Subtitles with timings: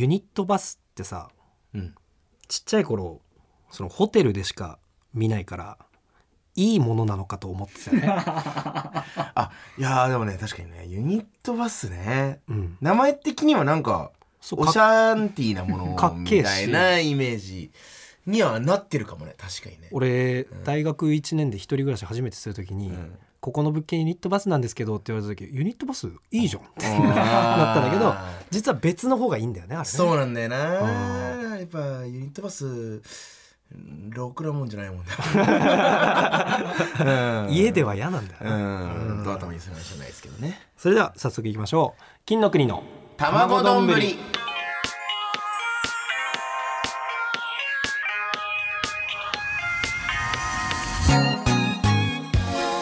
[0.00, 1.28] ユニットバスってさ
[1.74, 1.94] うん。
[2.48, 3.20] ちっちゃい頃
[3.70, 4.78] そのホテルでしか
[5.12, 5.78] 見ないから
[6.56, 12.40] いいものなのかと思ってたよね、 あいやーでもね確かにねユニットバスね。
[12.48, 14.10] うん、名前的にはなんか
[14.40, 16.42] そうオシャンティーなものかっけえし。
[16.42, 17.70] みたいなイメージ
[18.26, 19.88] にはなってるかもね確かにね。
[19.92, 23.18] 俺、大学1年で一人暮らし初めてする時に、ん。
[23.40, 28.14] ここの物件ユニットバスなんですけどって言われた時ユニットバスいいじゃんってなったんだけど
[28.50, 29.84] 実は別の方がいいんだよねあれね。
[29.86, 31.54] そうなんだよな。
[31.54, 33.00] あやっぱユニットバス
[34.10, 35.12] ろくなもんじゃないもんね。
[37.54, 38.52] 家では嫌なんだようね、
[39.22, 39.24] ん。
[39.24, 40.60] ドア頭にする話じゃないですけどね。
[40.76, 42.02] それでは早速いきましょう。
[42.26, 42.82] 金の国の
[43.20, 43.86] 卵丼。
[43.86, 44.18] ぶり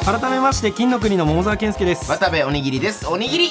[0.06, 2.08] 改めまして金の国の桃沢健介です。
[2.08, 3.08] 渡部おにぎりです。
[3.08, 3.50] おにぎり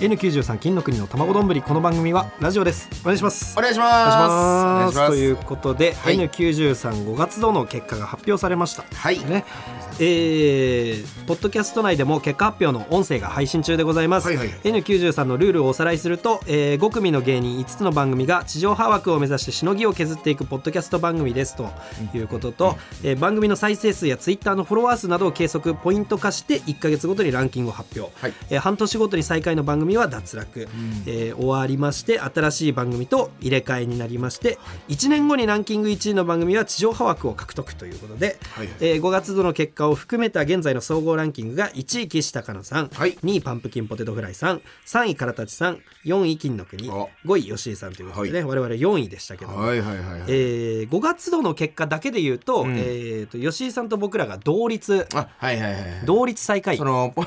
[0.00, 2.88] N93 金の国の卵丼この番組はラジオです。
[3.02, 3.58] お願いします。
[3.58, 4.96] お願いしお願いしまます。
[4.96, 6.16] すといううことで、はい。
[6.16, 8.84] N935 月度の結果が発表されました。
[8.94, 9.18] はい。
[9.24, 9.44] ね。
[10.00, 14.58] えー、ポッドキャスト内でも結果発表の音声が配信中でございます、はいはいはい。
[14.58, 21.56] N93 のルールをおさらいすると、え5組の芸人5つの番組が地上波枠を目指してしのぎを削っていくポッドキャスト番組です。
[21.56, 21.68] と
[22.14, 28.32] いうことと、えー番組の再生数やツイッターのフォロワー数などを計測ポイント化して1か月ごとにランキングを発表、はい。
[28.50, 30.68] えー半年ごとに最下位の番組は脱落、
[31.06, 34.58] えー終わりまして新しい番組と入れ替えになりまして、
[34.88, 38.76] 1年後にランキング1位の番組は地上波枠を獲得ということで、はいはい。
[38.80, 43.14] えー5月度の結果を含めた現在の総合ランキングが1位岸高野さん、はい。
[43.24, 47.08] 2位パンプキンポテトフライさん3位からたちさん4位金の国お。
[47.24, 50.22] 5位吉井さんということでね、我々4位でしたけども、はいはいはいはい。
[50.28, 52.74] えー5月度の結果だけで言うと,、ん。
[52.76, 55.06] えー、と吉井さんと僕らが同率。
[55.14, 55.82] あはいはいはいはい。
[56.04, 56.76] 同率最下位。
[56.76, 57.24] そのポ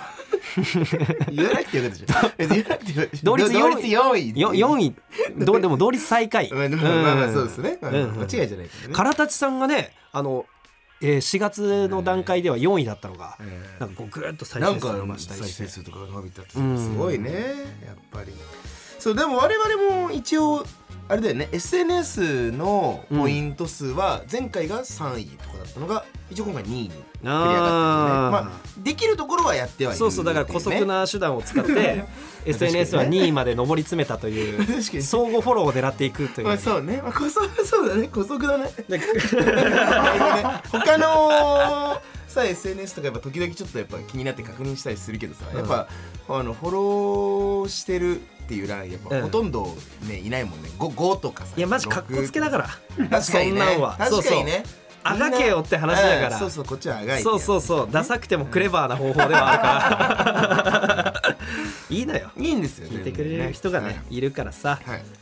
[1.32, 4.40] 言わなくてよかったでしょえ言わなくてよ同率同率4位。
[4.40, 4.96] よ4位。
[5.38, 6.70] どうでも同率最下位、 まあ
[7.16, 7.92] まあそうですね、うん。
[8.20, 8.54] 間違いじゃないか
[8.98, 9.14] らね。
[9.16, 10.46] 唐立さんがねあの、
[11.02, 15.64] えー4月の段階では4位だったのが、えなんかこうぐーっと再生数伸ばしたり再して。
[15.64, 16.78] 生数とかが伸びたってうん。
[16.78, 17.32] すごいね。
[17.86, 18.34] やっぱり。
[19.00, 20.64] そうでも我々も一応
[21.12, 21.50] あれだよね。
[21.52, 32.06] SNS のポイント数は前回が3位とかだったのが一応今回2位に繰り上がってるねあーまあできるところはやってはいるそうそうだから姑息な手段を使って、
[32.48, 38.08] SNS は2位まで上り詰めたという相互フォローを狙っていくという、まあそうね、まあ、こそそうだね。
[38.08, 38.72] 姑息だね。
[38.88, 39.02] で
[40.72, 45.90] 他のさ SNS とかやっぱ時々ちょっとやっぱ気になって確認したりするけどさ、やっぱ
[46.30, 49.10] あのフォローしてるっていう欄やっうん。
[49.10, 49.74] ぱほとんど
[50.10, 50.70] ねいないもんね。
[50.78, 52.68] 5, 5とかさいやマジかっこつけだから。
[53.10, 53.96] 確かにそんねなんは。
[53.98, 54.64] 確かにね。
[55.04, 56.36] あがけよって話だから。
[56.36, 57.88] うんそうそうこっちはあがいてそうそうそう。
[57.90, 61.36] ダサくてもクレバーな方法ではあるから。
[61.90, 62.30] いいのよ。
[62.38, 64.20] いいんですよ聞いてくれる人がねい。
[64.20, 64.80] るからさ、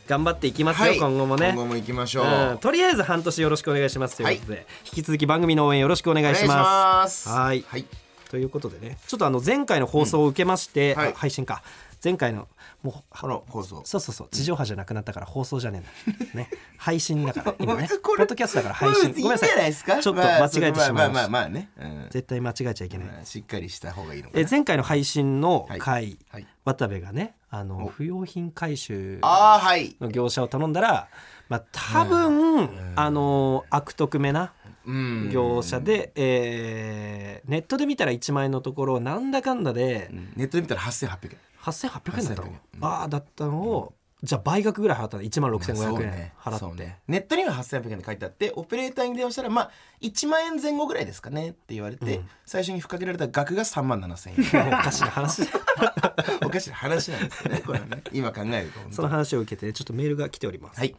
[0.08, 0.98] 頑張っていきますよ、はい。
[0.98, 1.52] 今後もね。
[1.54, 4.18] 今後も行きましょう、うん、とりあえず半年よろしくお願いします。
[4.18, 7.30] ということで、引き続き番組の応援よろしくお願いします。
[7.30, 7.64] はい。
[7.68, 7.86] はい。
[8.30, 11.64] ということでねちょっとあの前回の放送を受けまして、配信か。
[12.04, 12.48] 前回の
[12.82, 13.82] もうこの放送。
[13.84, 14.28] そうそうそう。
[14.32, 16.34] 地上波じゃなくなったから放送じゃねえんだ。
[16.36, 16.50] ね。
[16.78, 17.90] 配信だから今ね。
[18.02, 19.12] ポッドキャストだから配信。
[19.12, 19.22] うんい。
[19.22, 19.98] いんじゃないですか？
[20.00, 22.08] ちょっと間違えてしまいました、まあまあね、うん。
[22.10, 24.42] 絶対間違えちゃいけない、まあしっかりした方がいいのかな。
[24.42, 26.48] え前回の配信の回、はい。
[26.66, 27.88] 渡部がねあのお。
[27.90, 31.08] 不用品回収ああはいの業者を頼んだら
[31.50, 34.54] まあ多分、あの悪徳めな
[34.86, 35.30] うん。
[35.32, 41.38] 業者で、えーネットで見たら1万円のところなんだかんだでネットで見たら8800円
[41.70, 47.00] 8800円だったの？8800円、ああだったのをじゃあ倍額ぐらい払ったの？1万6500円払って、そうね。
[47.08, 49.72] ネットには8800円で書いてあってオペレーターに電話したらまあ
[50.02, 51.52] 1万円前後ぐらいですかね？
[51.52, 54.68] って言われて、最初にふっかけられた額が3万7000円。
[54.68, 55.44] おかしな話。
[56.46, 57.62] おかしな話なんですよね。
[57.66, 58.04] これはね。
[58.12, 60.96] 今考えるとその話を受けてちょっとメールが来ております、はい。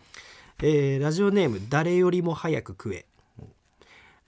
[0.63, 3.05] えーラジオネーム誰よりも早く食え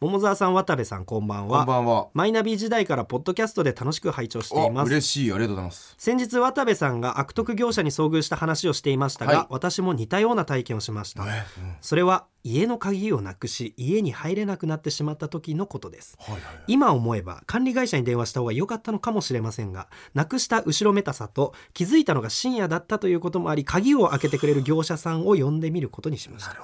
[0.03, 1.59] 桃沢さん渡部さんこんばんは。
[1.59, 2.09] こんばんは。
[2.13, 4.89] マイナビ時代からポッドキャストで楽しく拝聴していおます。
[4.89, 5.33] 嬉しい。
[5.33, 5.95] ありがとうございます。
[5.97, 9.47] 先日渡部さんが悪徳業者に遭遇した話をしていましたが、はい。
[9.51, 11.45] 私も似たような体験をしました、え
[11.81, 16.17] それは家の鍵をなくし家に入れなくなってしまった時のことです。
[16.19, 26.57] はいはい今思えば管理会社に電話した方が良かったのかもしれませんがなくした後ろめたさと気づいたのが深夜だったということもあり鍵を開けてくれる業者さんを呼んでみることにしました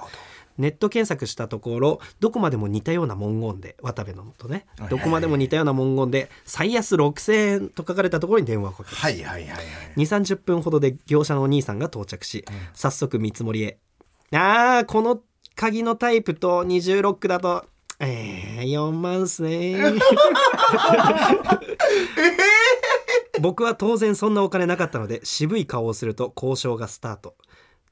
[0.59, 4.67] ネット検索したところどこまでも似たような文言で渡部のとね。
[4.79, 4.89] はい。
[4.89, 9.65] どこまでも似たような文言で最安6000円と書かれたところに電話をかけはいはいはいはい。
[9.97, 12.45] 2 3 0分ほどで業者のお兄さんが到着し、
[12.75, 13.79] 早速見積もりへ。
[14.33, 15.21] あーこの
[15.55, 17.65] 鍵のタイプと20ロックだと
[18.01, 19.77] えー、4万っすね。
[23.41, 27.37] 僕は当然そんなお金なかったので渋い顔をすると交渉がスタート。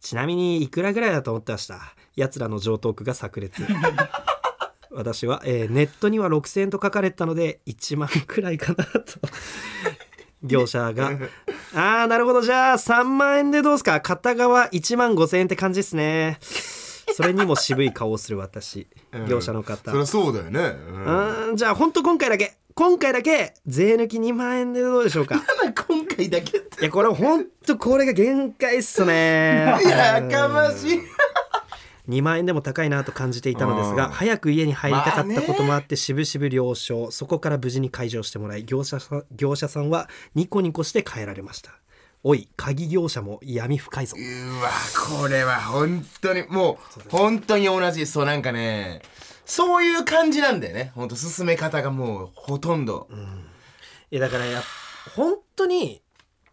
[0.00, 1.80] ちなみにいくらぐらいだと思ってました？
[2.16, 3.62] 奴らの上等句が炸裂。
[4.90, 8.92] 私は、えーネットには6000円と書かれてたので1万くらいかなと。
[10.42, 11.10] 業者が
[11.74, 12.40] 「あーなるほど。
[12.40, 14.00] じゃあ3万円でどうすか？
[14.00, 16.38] 片側1万5000円って感じですね」
[17.14, 18.86] それにも渋い顔をする私。
[19.28, 20.76] 業者の方、そりゃそうだよね、
[21.48, 21.56] うん。
[21.56, 22.56] じゃあ本当今回だけ。
[22.74, 25.40] 今回だけ税抜き2万円でどうでしょうか？
[25.88, 26.80] 今回だけって。
[26.82, 29.78] いやこれ本当これが限界っすね。
[29.84, 31.00] やかましい
[32.08, 34.12] 2万円でも高いなと感じていたのですがうん。
[34.12, 37.10] 早く家に入りたかったこともあってま渋々了承。
[37.10, 41.72] そこから無事に解錠してもらい業者さん業者さんはニコニコして帰られました。
[42.22, 44.16] おい鍵業者も闇深いぞ。
[44.18, 44.70] うわ
[45.20, 49.02] これは本当にもう本当に同じそうなんかね
[49.44, 50.92] そういう感じなんだよね。
[50.94, 53.08] 本当進め方がもうほとんど、
[54.10, 54.64] いやだからやっ
[55.14, 56.02] 本当に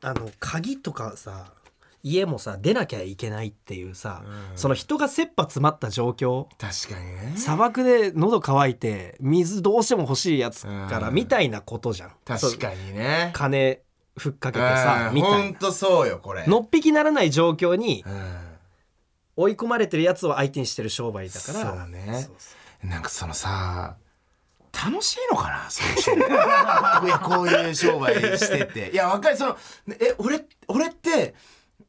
[0.01, 1.52] あの鍵とかさ
[2.03, 4.57] 家もさ出なきゃいけないっていうさ、うん。
[4.57, 6.47] その人が切羽詰まった状況。
[6.59, 7.33] 確かにね。
[7.37, 11.15] 砂漠で喉乾いて水どうしても欲しいやつからうん。
[11.15, 13.31] みたいなことじゃん、確かにね。
[13.33, 13.81] 金
[14.17, 15.37] ふっかけてさみたいな。
[15.37, 16.45] 本当そうよこれ。
[16.45, 18.39] のっぴきならない状況にうん。
[19.35, 21.59] 追い込まれてるやつを相手にしてる商売だから。
[21.61, 22.21] そうだね。
[22.21, 23.95] そうそなんかそのさ
[24.73, 28.91] 楽しいのかなその商売いやこういう商売してて。
[28.91, 29.37] いやわかる。
[29.37, 29.57] その
[29.99, 31.33] え俺俺って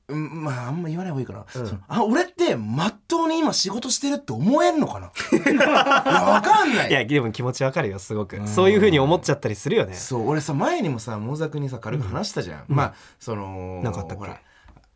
[0.09, 5.07] うんまああんま言わない方がいいかな、そのあ俺ってまっとうに今仕事してるって思えんのかな？
[5.51, 6.87] いやわかんない。
[6.89, 8.39] ういやでも気持ちわかるよすごく。
[8.39, 8.47] ん。
[8.47, 9.95] そういうふうに思っちゃったりするよね。
[9.95, 14.25] そう俺さ前にもさモザクにさ軽く話したじゃん、まあそのなんかあったっけ？
[14.25, 14.41] ほら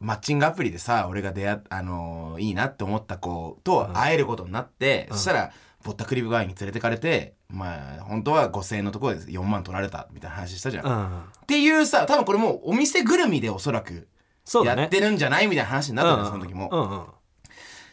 [0.01, 5.51] マッチングアプリでさ俺が出会っあのーいいなって思った子と会えることになって、そしたら
[5.83, 10.85] ぼったくりバーに連れてかれてまあ本当は5,000円のところで4万取られたみたいな話したじゃん。
[10.87, 11.23] っうん。
[11.47, 14.07] ていうさ多分これもうお店ぐるみでおそらく
[14.49, 14.83] そうだね。
[14.83, 16.71] やってるんじゃないみたいな話になったのよ、その時も。
[16.73, 17.05] うんうん。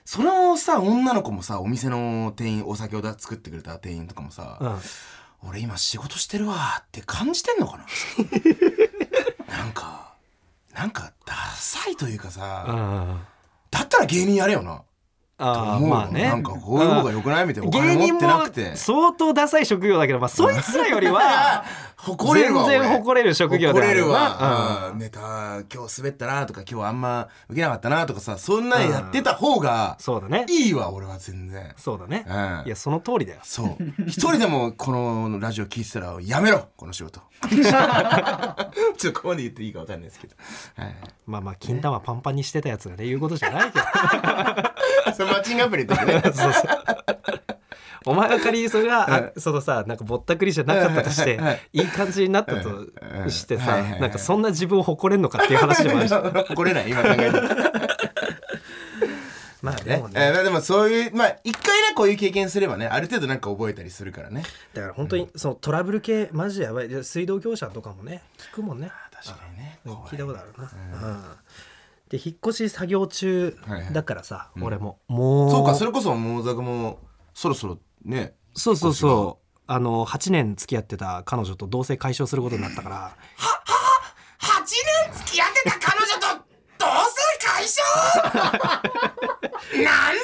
[0.06, 5.50] そのさ女の子もさお店の店員お酒をだ作ってくれた店員とかもさ、うん。
[5.50, 7.86] 俺今仕事してるわって感じてんのかな？
[9.58, 10.14] なんか
[10.74, 13.22] なんかダサいというかさ、うん。
[13.70, 14.82] だったら芸人やれよな
[15.38, 16.24] あまあね。
[16.24, 17.70] なんかこういう方が良くないみたいな。
[17.70, 18.76] お金持芸人もってなくて。
[18.78, 21.66] 相当ダサい職業だけどまあそいつらよりは
[21.98, 25.00] 誇れるわ全然俺誇れる職業で誇れるわ、うん。
[25.00, 30.46] ネタ今日滑ったなとか今日あんま受けなかったなとかさそんなんやってた方がそうだね。
[30.50, 31.74] いいわ俺は全然。
[31.76, 32.26] そうだね。
[32.28, 32.68] うん。
[32.68, 33.40] いやその通りだよ。
[33.44, 33.78] そう。
[34.08, 37.20] 一人でもこのラジオ聞いてたらやめろこの仕事。
[37.50, 40.36] ちょっとここまで言っていいかわかんないですけど、
[40.78, 40.96] はい。
[41.26, 43.86] まあまあ金玉パンパンにしてたやつがね言うことじゃないけど
[45.46, 46.22] チングアプリの時ね。
[46.34, 46.64] そうそう。
[48.08, 52.92] お前が仮にそれが、あそのさなんかぼったくりじゃなかったとして、はいいい感じになったとう
[53.26, 53.32] ん。
[53.32, 57.32] してさ、なんかそんな自分を誇れんのかっていう話でもあるし誇れない今考えて。
[59.66, 60.14] まあでねもね。
[60.16, 64.44] えーでもそういうまあ一回ねこういう経験すればねある程度なんか覚えたりするからね。
[64.76, 66.90] だから本当にそのトラブル系マジでやばい。
[66.90, 68.92] で水道業者とかもね聞くもんね。
[69.12, 69.80] 確かにね。
[69.86, 69.94] うん。
[70.04, 70.70] 聞いたことあるな、
[71.10, 71.24] うん
[72.10, 73.94] で引っ越し作業中はいはい。
[73.94, 75.00] だからさ、俺も。
[75.08, 75.52] もう。
[75.52, 77.00] そうかそれこそモーザクも
[77.34, 78.76] そろそろねそう。
[78.76, 83.18] そうそうあの8年付き合ってた彼女と同棲解消することになったから。
[84.40, 84.48] 8
[85.10, 86.46] 年付き合ってた彼女と
[86.78, 86.92] 同棲
[87.44, 87.84] 解消
[89.84, 90.24] なんだっ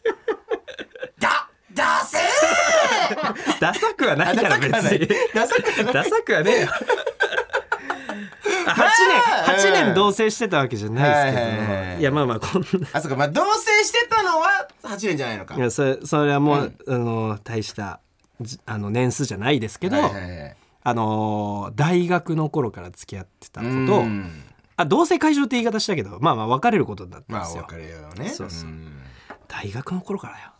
[0.00, 1.20] て？
[1.20, 2.18] だだせ！
[3.60, 5.08] ダサくはないから別に。
[5.34, 5.54] ダサ
[6.22, 6.68] くはねえよ
[8.72, 8.76] 8
[9.74, 12.02] 年8年同棲してたわけじゃないですけど、はいはいはいい。
[12.02, 12.88] やまあまあこんな。
[12.92, 13.16] あそうか。
[13.16, 13.46] まあ同棲
[13.84, 15.54] してたのは8年じゃないのか。
[15.54, 18.00] いやそれそれはもう、あの大した
[18.40, 20.56] じあの年数じゃないですけど、はいはいはい。
[20.86, 24.30] あの大学の頃から付き合ってた子うとん。
[24.76, 28.28] あ同棲解消って言い方したけどまあまあ別れることになったんですよ、まあ別れようね。
[28.28, 28.70] そうそう。
[28.70, 28.92] ん。
[29.46, 30.50] 大学の頃からよ。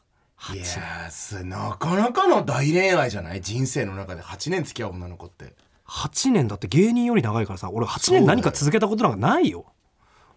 [0.53, 3.41] いやーすなかなかの大恋愛じゃない？
[3.41, 5.55] 人生の中で8年付き合う女の子って
[5.89, 9.67] 8年だって芸人より長いからさ俺8年何か続けたことなんかないよ。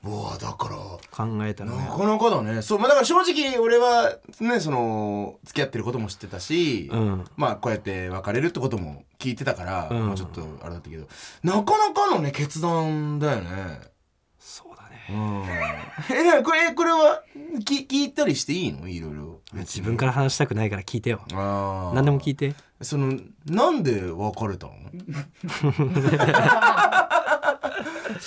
[0.04, 0.76] うわだから。
[1.12, 1.78] 考えたらね。
[1.78, 2.62] なかなかだね。
[2.62, 7.26] そうまあだから正直俺はねその付き合ってることも知ってたし、うん。
[7.36, 10.08] まあこうやって別れるってことも聞いてたから、うん。
[10.08, 11.08] まあちょっとあれだったけど
[11.44, 13.82] なかなかのね決断だよね
[15.10, 17.24] えこれこれは
[17.66, 18.88] き聞いたりしていいの？
[18.88, 19.42] いろいろ。
[19.54, 21.22] 自分から話したくないから聞いてよ。
[21.34, 21.96] あー。
[21.96, 22.54] 何でも聞いて。
[22.82, 24.74] そのなんで別れたの？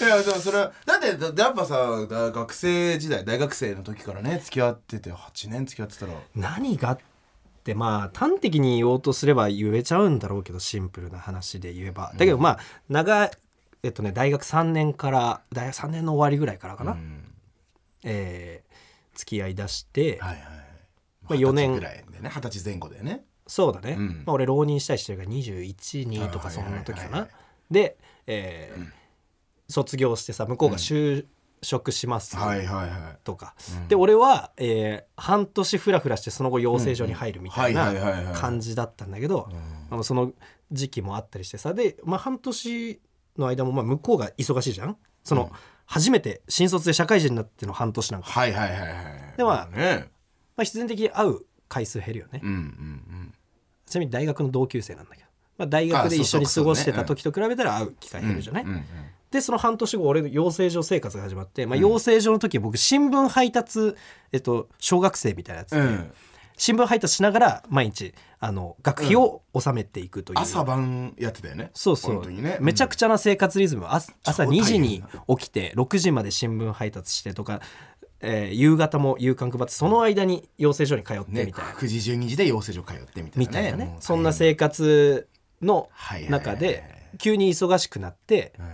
[0.01, 6.13] いやでもそれはだってだやっぱさだ学生時代大学生の時からね付き合ってて8年付き合ってたら。
[6.35, 6.99] 何がっ
[7.65, 12.13] てまあ端的に言おうとすれば言えちゃうんだろうけどシンプルな話で言えば。
[12.17, 12.59] だけどまあ
[12.89, 13.31] 長い
[13.83, 17.25] えっとね大学3年から大学3年の終わりぐらいからかな、うん。
[18.05, 18.71] えー
[19.13, 20.39] 付き合いだして、はいはい。
[20.39, 20.47] ま
[21.31, 21.75] あ四年。
[21.75, 23.25] ぐらいでね二十歳前後でね。
[23.47, 24.23] そうだね、うん。
[24.25, 27.09] まあ、俺浪人したりしてるから212とかあそんな時かな。
[27.09, 27.75] はいはいはいはい。
[27.75, 27.97] で、
[28.27, 29.01] えー
[29.69, 31.27] 卒業してさ向こうが就
[31.63, 33.19] 職しますはいはいはい。
[33.23, 33.89] とか、うん。
[33.89, 37.97] で俺は、えー半年フラフラしてその後養成所に入るみたいなうん。
[37.97, 38.41] うんはいはいはいはい。
[38.41, 39.49] 感じだったんだけど、
[39.91, 40.33] まあその
[40.73, 41.75] 時期もあったりしてさ。
[41.75, 43.01] で、まあ、半年
[43.37, 44.97] の間もまあ向こうが忙しいじゃん？
[45.25, 45.51] その、うん。
[45.87, 49.37] 初めて新卒で社会人になっての半年なんか、はいはいはいはい。
[49.37, 50.09] でまあね。
[50.57, 53.33] まあ、必然的に会う回数減るよね、うんうん
[53.87, 55.27] ちなみに大学の同級生なんだけど、
[55.59, 58.85] まあ、大学で一緒に過ごしてた時と比べたら会う機会うん減るじゃない、うんうん
[59.31, 63.95] でその半年後俺の養成所生活が始まって、まあ、養成所の時は僕新聞配達、
[64.33, 66.13] えっと、小学生みたいなやつで、うん
[66.61, 71.71] 新聞配達しながら毎日あの学費を納めていくという、朝晩やってたよね。
[71.73, 72.59] そうそう、本当にね。
[72.61, 73.87] めちゃくちゃな生活リズム。
[73.89, 75.03] 朝朝2超大変時に
[75.39, 77.63] 起きて6時まで新聞配達してとか、
[78.21, 83.33] えー夕方も夕刊配ってその間に養成所に通ってねみたいな、9時12時で養成所通ってみたいなね。
[83.37, 83.97] みたいなね。
[84.01, 85.29] そんな生活
[85.63, 85.89] の
[86.29, 86.85] 中で
[87.17, 88.67] 急に忙しくなってうん。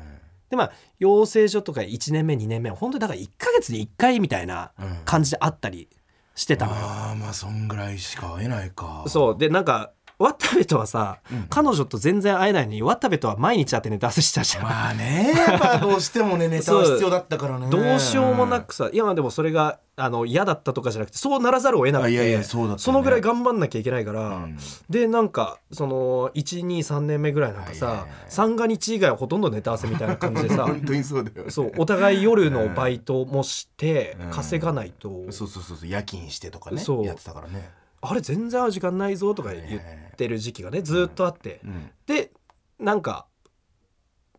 [0.51, 4.97] でまあ養成所とか1年目2年目は本当にだから1ヶ月に1回みたいなうん。
[5.05, 5.89] 感じであったり
[6.37, 6.79] してたのよ。
[6.83, 11.47] ああまあそんぐらいしか会えないかそうでなんか渡部とはさ、うん。
[11.51, 14.65] 彼女と全然会えないのに渡部とは毎日会ってネタ合わせしてたじゃん。
[14.65, 17.69] まあねやっぱどうしてもね ネタは必要だったからね。
[17.69, 22.75] どうしようもなくさいやまあでもそれがあの嫌だったとかじゃなくてそうならざるを得なくてあいやいやそね。
[22.79, 24.59] そのぐらい頑張んなきゃいけないから、うん。
[24.89, 31.51] でなんかその123年目ぐらいなんかさ三が日以外はほとんどネタ合わせみたいな感じでさ 本当にそうだよね。
[31.51, 34.31] そうお互い夜のバイトもしてうん。
[34.31, 37.71] 稼がないと、そうそうそうそう夜勤してとかねやってたからね
[38.01, 39.81] あれ全然会う時間ないぞとか言っ
[40.17, 41.91] てる時期がねずっとあって、うん。
[42.07, 42.31] で
[42.79, 43.27] なんか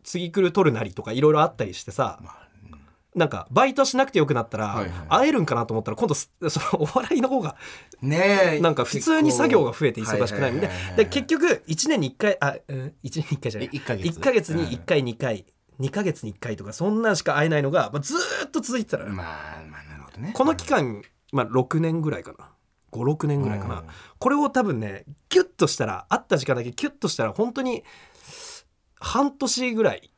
[0.04, 2.20] 次来る取るなりとかいろいろあったりしてさ
[3.14, 7.56] なんかバイトしなくてよくなったら会えるんかなと思ったら今度すそのお笑いの方が
[8.00, 8.60] ねえ。
[8.60, 10.96] なんか普通に作業が増えて忙しくないみたいな。
[10.96, 13.70] で結局局1年に1回あ、うん、1年に1回じゃない。
[13.70, 14.18] 1ヶ月。
[14.18, 15.46] 1ヶ月に1回2回。
[15.80, 20.32] 2ヶ月に1回とかそんなんしか会えないのが、まあ、ずーっと続いてたのよ、まあまあなるほどね。
[20.34, 22.50] この期間、まあ、6年ぐらいかな
[22.92, 23.86] 56年ぐらいかな、うん。
[24.18, 27.84] これを多分ねギュッとしたら会った時間だけギュッとしたら本当に
[29.00, 30.10] 半年ぐらい。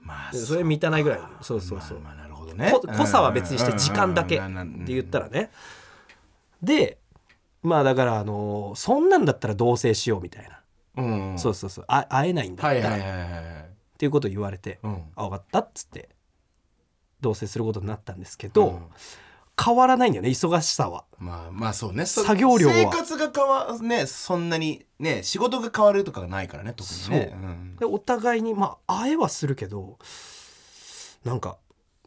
[0.00, 1.20] まあそれ満たないぐらい。
[1.42, 2.70] そうそうそう、まあまあなるほどね。
[2.72, 5.50] こ濃さは別にして時間だけって言ったらね。
[6.62, 6.98] で
[7.62, 10.60] まあだからあのそんなんだったら同棲しようみたいな、
[10.96, 11.38] うん。
[11.38, 11.84] そうそうそう。
[11.88, 15.02] あ会えないんだったら、はいはいはいはいっていうことを言われて、うん。
[15.14, 16.08] あ分かったっつって
[17.20, 18.82] 同棲することになったんですけど、うん
[19.62, 21.04] 変わらないんだよね忙しさは。
[21.18, 22.06] まあまあそうね。
[22.06, 22.74] そ作業量は。
[22.74, 27.30] 生活が変わねそんなにね仕事が変わるとかがないからね特にね。
[27.32, 27.40] そう。
[27.40, 29.98] うんでお互いにまあ会えはするけど
[31.24, 31.58] なんか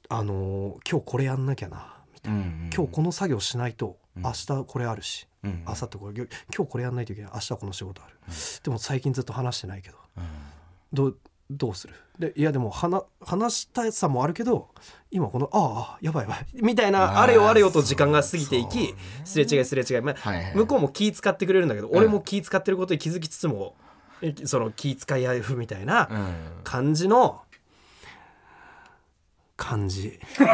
[0.10, 4.24] あのー今日これやんなきゃなみたいな、うん今日この作業しないとうん。
[4.24, 8.16] 明日これあるし、うん明後日これ今日これやんないといけない明日この仕事ある、
[8.64, 9.98] でも最近ずっと話してないけど。
[10.18, 10.24] うん。
[10.94, 11.18] どう
[11.50, 11.94] どうする？
[12.18, 14.70] でいやでも話話したさもあるけど
[15.12, 20.56] 今このああやばいやばいみたいなあれよあれよと時間が過ぎていきすれ違いすれ違い、まあはいはい。
[20.56, 23.76] 向こうも気使ってくれるんだけど、俺も気使ってることに気づきつつも
[24.22, 26.34] えその気使い合うみたいなうん。
[26.64, 27.42] 感じの
[29.58, 30.18] 感じ。
[30.40, 30.46] あ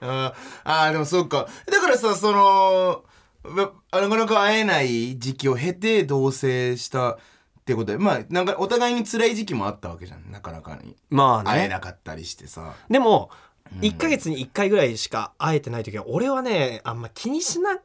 [0.00, 0.32] ー
[0.64, 1.48] あーでもそうか。
[1.66, 3.02] だからさその
[3.44, 7.18] わなかなか会えない時期を経て同棲した
[7.68, 10.30] ってことでまあなんかお互いに辛い時期もあったわけじゃん。
[10.30, 10.96] なかなかに。
[11.10, 12.74] まあ会えねなかったりしてさ。
[12.88, 13.28] でも
[13.82, 17.78] 1ヶ月に1回ぐらいしか会えてない時は俺はねあんま気にしな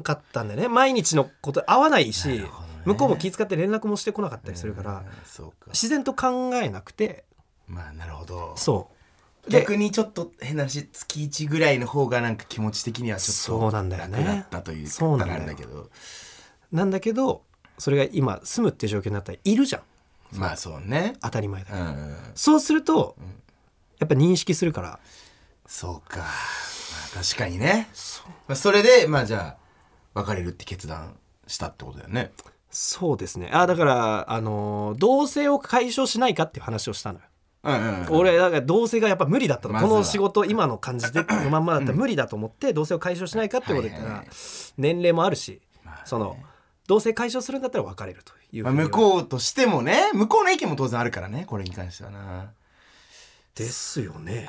[0.00, 0.68] かったんだよね。
[0.68, 2.44] 毎日のこと会わないし、ね。
[2.84, 5.72] 向こうも気遣って連絡もしてこなかったりするから、うんそうか。
[5.72, 7.24] 自然と考えなくて。
[7.66, 8.52] まあなるほど。
[8.54, 8.90] そ
[9.48, 9.50] う。
[9.50, 14.18] で逆にちょっと変な話月1ぐらいの方がなんか気持ち的にはちょっとそうなんだよね。
[14.18, 15.90] 楽だったというそうなんだけど。
[16.70, 17.42] なんだけど
[17.78, 19.82] それが今住むっていう状況になったらいるじゃん。
[20.38, 21.14] まあそうね。
[21.22, 21.70] 当たり前だ。
[21.70, 22.16] から、うん。
[22.34, 23.16] そうすると、
[23.98, 24.98] やっぱ認識するから。
[25.66, 26.28] そうか、まあ、
[27.24, 27.88] 確かにね。
[28.46, 29.56] まあ、それでまあじゃ
[30.14, 31.16] あ別れるって決断
[31.46, 32.32] したってことだよね。
[32.70, 33.50] そうですね。
[33.52, 37.24] あだからあのー同棲を解消しないかっていう話をしたのよ。
[37.64, 38.16] うんうんうん。
[38.16, 44.28] 俺だから同棲がやっぱ無理だったの、まずはこの仕事今の感じでのまんまだったら無理だと思って同棲を解消しないかってこと言ったら、はいはいはい。
[44.78, 46.02] 年齢もあるし、まあね。
[46.04, 46.36] その
[46.86, 52.50] 同棲解消するんだったら別れるというまあ、向こうとしてもね向こうの意見も当然あるからねこれに関してはな。
[53.54, 54.46] ですよね。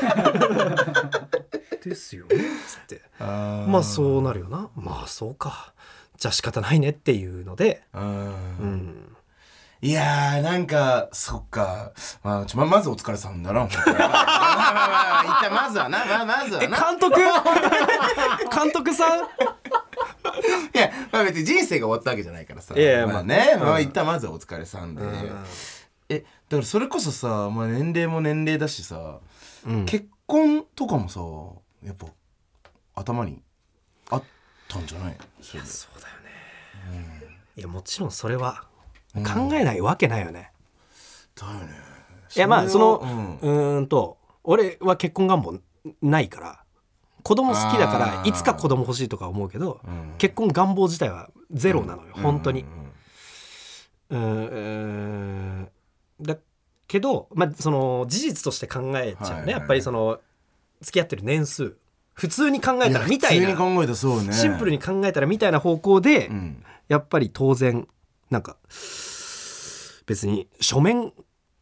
[1.84, 2.36] ですよね。
[2.66, 3.02] つって。
[3.18, 4.68] ままあそうなるよな。
[4.76, 5.72] まあそうか。
[6.16, 7.82] じゃあ仕方ないねっていうので。
[7.92, 8.26] うんう
[8.64, 9.16] ん。
[9.82, 11.92] いやーなんかそっか。
[12.22, 17.20] まあちょままずお疲れさんだな まあまあまあまあ一旦まずはなまあまずはえな監督？
[18.54, 19.28] 監督さん？
[20.74, 22.74] いや、まあ別に人生が終わったわけじゃないからさ。
[22.74, 25.02] いやいやまあね、まあまあ一旦まずお疲れさんで。
[26.08, 29.18] え、だからそれこそさ、まあ年齢も年齢だしさ、
[29.66, 29.84] うん。
[29.86, 31.20] 結婚とかもさ、
[31.84, 32.06] やっぱ
[32.94, 33.42] 頭に
[34.10, 34.22] あっ
[34.68, 35.16] たんじゃない？
[35.40, 35.68] それで。
[35.68, 37.38] そうだよね。
[37.56, 38.64] いやもちろんそれは
[39.14, 40.52] 考えないわけないよね。
[41.34, 41.68] だよね。
[42.34, 43.36] いやまあそのうん。
[43.38, 45.58] うーんと俺は結婚願望
[46.02, 46.64] ないから
[47.26, 50.14] 子供好きだからいつか子供欲しいとか思うけどうん。
[50.16, 52.64] 結婚願望自体はゼロなのよ本当に。
[54.10, 55.68] うん
[56.20, 56.38] だ
[56.86, 60.20] けど、まあ、その事実として考えちゃうね、はいはいやっぱりその
[60.80, 61.74] 付き合ってる年数。
[62.12, 64.32] 普通に考えたらやみたいな。
[64.32, 66.62] シンプルに考えたらみたいな方向で、うん。
[66.86, 67.88] やっぱり当然
[68.30, 68.56] なんか
[70.06, 71.12] 別に書面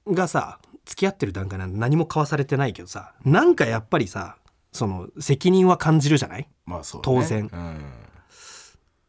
[0.06, 4.37] がさ付き合ってる段階なんて何も交わされてないけどさなんかやっぱりさ
[4.75, 6.49] その責任は感じるじゃない？
[6.66, 7.02] まあそうね。
[7.04, 7.93] 当然うん。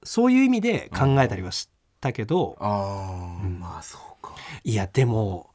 [0.04, 1.70] そういう意味で考えたりはし
[2.00, 4.34] たけど、ああ、まあそうか。
[4.64, 5.50] いやでも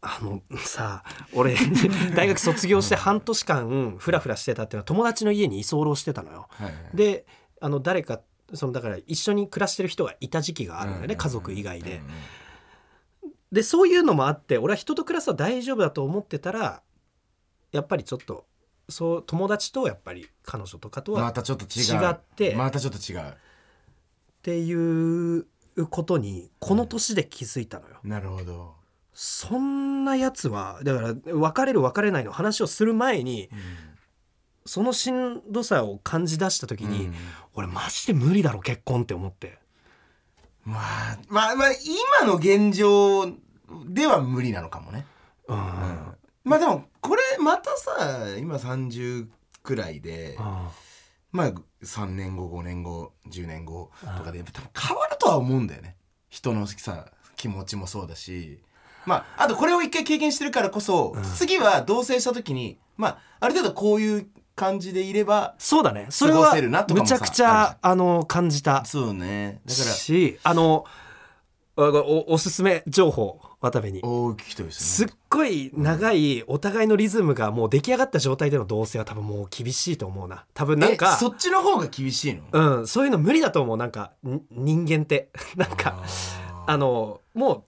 [0.00, 1.54] あのさ俺
[2.16, 6.48] 大学卒業して半年間フラフラしてたっていうのは友達の家に居候してたのよ。
[6.50, 6.74] はいはい。
[6.96, 7.24] で
[7.60, 8.20] あの誰か
[8.52, 11.98] そのだから一緒に暮らしてる人がいた時期があるんだよね、うん家族以外で。
[11.98, 12.08] うん
[13.52, 16.82] でそういうのもあって俺は人と暮らすは大丈夫だと思ってたら
[17.70, 18.46] やっぱりちょっと
[18.92, 22.54] そう友達とやっぱり彼女とかとはまたちょっと違って。
[22.54, 23.20] またちょっと違う。
[23.28, 23.34] っ
[24.42, 25.46] ていう
[25.90, 27.96] ことにこの年で気づいたのよ。
[28.04, 28.74] なるほど、
[29.14, 33.48] そんなやつはだから別れる別れないの話をする前に
[34.66, 37.14] そのしんどさを感じ出した時に、うん。
[37.54, 39.58] 俺マジで無理だろ結婚って思って。
[40.64, 41.70] まあまあまあ
[42.20, 43.26] 今の現状
[43.86, 45.06] では無理なのかもね、
[45.48, 49.26] うん、うんまあでもこれまたさ今30
[49.62, 50.36] くらいで
[51.30, 51.52] まあ
[51.82, 55.96] 3年後5年後10年後とかで多分変わるとは思うんだよね。
[56.28, 58.60] 人のさ気持ちもそうだし。
[59.06, 61.22] まああとこれを一回経験してるからこそ、うん。
[61.22, 66.06] 次は同棲した時にまあある程度こういう感じでいればそうだね。
[66.10, 66.54] それは
[66.88, 69.60] むちゃくちゃあの感じたそうね。
[69.64, 70.84] だからしあの
[71.76, 74.00] おおおすすめ情報渡部に。
[74.02, 80.44] 大きい人ですすっごい長いお互いのリズムがもう出来上がった状態での同棲は多分もう厳しいと思うな。
[80.52, 82.78] 多分なんかえそっちの方が厳しいの？
[82.78, 85.30] うん、そういうの無理だと思うなんかん人間って。
[85.56, 86.02] なんか
[86.66, 87.64] あのも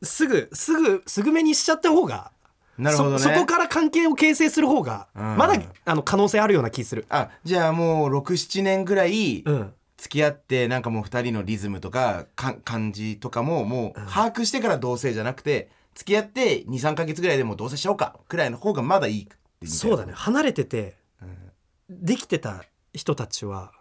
[0.00, 2.30] うすぐすぐすぐ目にしちゃった方が
[2.78, 3.18] なるほどね。
[3.18, 5.36] そそこから関係を形成する方が、うん。
[5.36, 7.04] まだあの可能性あるような気する。
[7.10, 19.28] あじゃあもう67年ぐらいうん付き合ってなんかもう2人のリズムとかか感じとかももう把握してから同棲じゃなくて付き合って23か月ぐらいでもう同棲しようかくらいの方がまだいい
[19.66, 20.14] そうだね。
[20.14, 22.04] 離れててうん。
[22.06, 23.72] できてた人たちは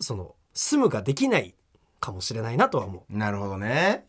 [0.00, 1.54] その住むができない
[2.00, 3.16] かもしれないなとは思う。
[3.16, 4.06] なるほどね。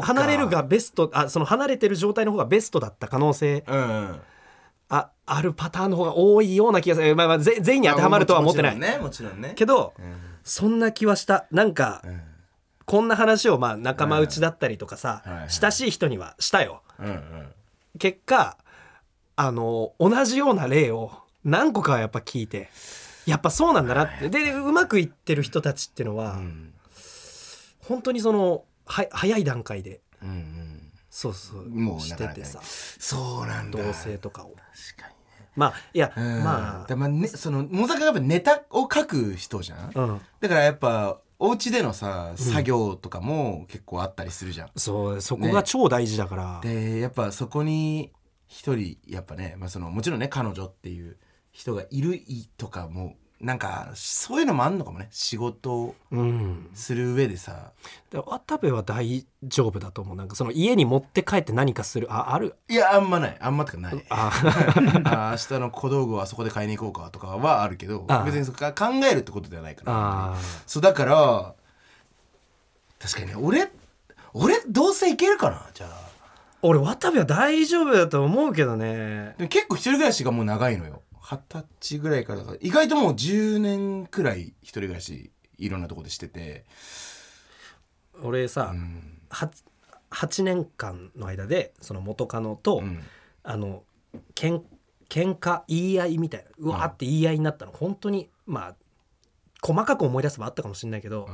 [0.00, 4.20] 離れるがベストあその離れてる状態の方がベストだった可能性うんうん
[4.88, 9.52] ああるパターンの方が多いような気がする、まあ、まあぜ全員に当てはまるとは思ってない、ねもちろんね。
[9.56, 10.14] けどうん。
[10.44, 11.46] そんな気はした。
[11.50, 12.20] なんかうん。
[12.84, 15.32] こんな話をまあ仲間内だったりとかさ、うん。
[15.32, 15.50] はいはい。
[15.50, 16.82] 親しい人にはしたよ。
[17.00, 17.46] うんうん。
[17.98, 18.56] 結果
[19.34, 21.10] あの同じような例を
[21.44, 22.70] 何個かはやっぱ聞いて
[23.26, 24.28] やっぱそうなんだなって。
[24.28, 26.72] でうまくいってる人たちっていうのは、うん。
[27.88, 30.36] 本当にそのは早い段階でうんうん
[31.16, 31.70] そうそう。
[31.70, 32.60] もうしててさ。
[32.62, 33.82] そうなんだ。
[33.82, 34.50] 同棲とかを。
[34.50, 35.14] 確かに
[35.56, 36.44] まあいや、うん。
[36.44, 39.78] まだまあねその野坂がやっぱネタを書く人じゃん。
[39.78, 40.20] あうん。
[40.40, 48.12] だからやっぱお家でのさ作業とかも結構あったりするじゃん、そうそこが超大事だから、でやっぱそこに
[48.46, 51.16] 一人やっぱね、まあ、そのもちろんね彼女っていう
[51.50, 52.20] 人がいる
[52.58, 55.08] とかもなんかそういうのもあんのかもね。
[55.10, 55.94] 仕事
[56.72, 57.72] する上でさ。
[58.10, 60.16] で渡部は大丈夫だと思う。
[60.16, 62.10] なんかその家に持って帰って何かする。
[62.10, 62.54] あある？
[62.68, 63.36] いやあんまない。
[63.38, 64.04] あんまとかない。
[64.08, 64.30] あ。
[65.04, 68.22] あ明日の小道具はあそこで買いに行こうかとかはあるけどあ。
[68.24, 69.92] 別にそこから考えるってことではないから。
[69.94, 71.54] あそうだから
[72.98, 73.70] 確かにね俺
[74.32, 75.66] 俺どうせいけるかな？
[75.74, 76.06] じゃあ。
[76.62, 79.34] 俺渡部は大丈夫だと思うけどね。
[79.50, 86.64] 結構一人暮らしがもう長いのよ二十歳ぐらいからだから意外ともう10年くらい一人暮らしいろんなとこでしてて。
[88.22, 89.20] 俺さ、うん。
[89.28, 89.50] は
[90.10, 93.02] 8年間の間でその元カノと、うん。
[93.42, 93.82] あの
[94.36, 94.62] けん
[95.08, 97.72] 喧嘩言い合いみたいなうわーって言い合いになったの。
[97.72, 98.76] 本当にまあ
[99.60, 101.28] 細かく思い出せばあったかもしれないけど、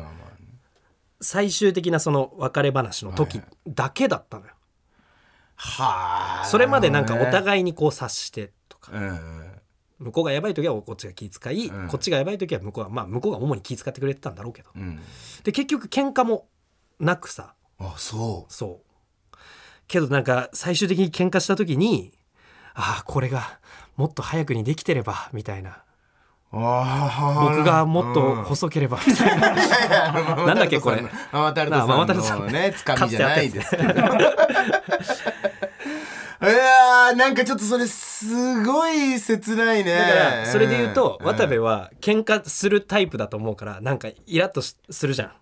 [1.21, 4.53] 最終的なその別れ話の時はいだけだったのよ、
[5.55, 6.45] はあ。
[6.47, 8.93] それまでなんかおい、互いにこう察してとか。
[8.93, 9.52] うん
[10.03, 11.89] 向こうがやばい時はこっちが気遣い、うん。
[11.89, 14.71] こっちがやばい時は向こうがまあ向こうが主に気遣ってくれてたんだろうけど。
[14.75, 15.01] うん、
[15.45, 16.49] で結局喧嘩も
[16.99, 17.55] なくさ。
[17.79, 19.37] あそそう。
[19.87, 22.13] けどなんか最終的に喧嘩した時に
[22.75, 23.61] ああこれが
[23.97, 25.85] もっと早くにできてればみたいな。
[26.53, 31.03] 僕がもっと細ければみたいな、な なんだっけこれ。
[31.33, 34.01] ママささんんのね つかみじゃないですかけど。
[34.01, 34.05] い
[36.47, 39.95] やーなんかちょっとそれすごい切ないね。
[39.95, 41.25] だからそれで言うとん。
[41.25, 45.33] 渡部は喧嘩するタイプだと思うからなんかイラッとしするじゃん。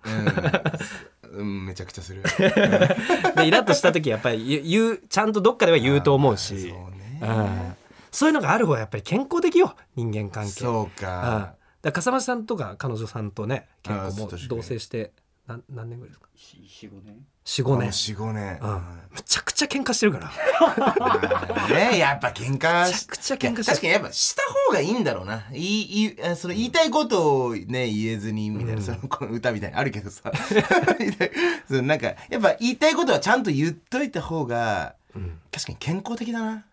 [1.33, 2.23] うん、うん、めちゃくちゃする。
[3.37, 6.69] でイラッとした時やっぱり言う言うちゃんとどっかでは言うと思うし。
[6.69, 7.21] そうね。
[7.23, 7.77] うん。
[8.11, 10.51] そういうのがある方がやっぱり健康的よ人間関係。
[10.51, 10.89] そううん。
[10.89, 14.49] だかから笠間さんとか彼女さんとね結あ構もうそう確かに。
[14.49, 15.13] 同棲して
[15.47, 17.27] 何何年ぐらいですか？45年。
[17.45, 17.93] 45年。
[17.93, 18.59] 四五年。
[18.63, 18.73] うん。
[19.11, 21.69] むちゃくちゃ喧嘩してるから。
[21.91, 23.77] ねやっぱ喧嘩めちゃくちゃ喧嘩してる。
[23.77, 25.49] 確かにやっぱした方がいいんだろうな。
[25.53, 28.83] いいいその言いたいことをね言えずにみたいな、うん。
[28.83, 30.31] そのこの歌みたいにあるけどさ。
[31.67, 35.41] そのなんかやっぱ言いたいことはちゃんと言っといた方がうん。
[35.51, 36.65] 確かに健康的だな。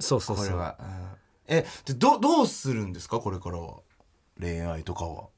[0.00, 0.46] そうそうそう。
[0.46, 0.76] これは。
[0.80, 1.08] うん。
[1.46, 3.20] えでどどうするんですか？
[3.20, 3.78] これからは。
[4.40, 5.28] 恋愛とかは。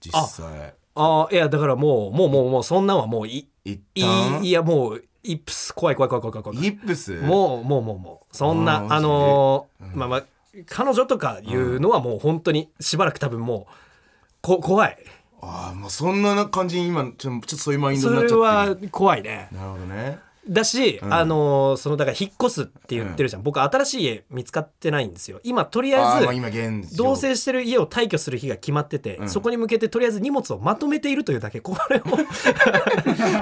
[0.00, 0.12] 実
[0.44, 5.72] 際ああいやだからもうもうもうもうそんなんはもうい一い旦いいやもうイップス。
[5.72, 6.70] 怖い怖い怖い怖い怖い怖い。
[6.70, 7.20] ヒップス？
[7.20, 9.98] もうもうもうもうそんなあのーうん。
[9.98, 10.24] まあまあ
[10.66, 13.72] 彼女とかいうのはもう本当にしばらく多分もう
[14.42, 14.98] こ怖い。
[15.40, 18.86] ああもうそんな感じに今ちょちょっとそういうマインドそになっちれゃってる。
[18.86, 19.48] は怖いね。
[19.52, 21.14] なるほどねだし、うん。
[21.14, 25.40] あのーそのだから引っ越すって言ってるじゃん、僕新しい家見つかってないんですよ。
[25.44, 26.20] 今とりあえ
[26.82, 29.28] ず同棲してる家を退去する日が決まってて、うん。
[29.28, 31.60] そこに向けてとりあえず荷物をまとめているというだけ。
[31.62, 32.02] これを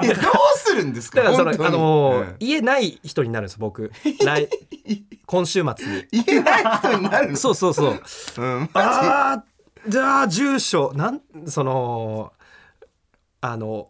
[0.03, 1.23] いやどうするんですか？
[1.23, 2.35] だからそのあのーうん。
[2.39, 3.91] 家ない人になるんです僕。
[4.23, 4.47] 来
[5.25, 6.05] 今週末に。
[6.11, 7.37] 言えない人になるの？
[7.37, 8.01] そうそうそう。
[8.37, 9.51] うんあー
[9.89, 12.33] じゃあ住所なんその
[13.41, 13.89] あの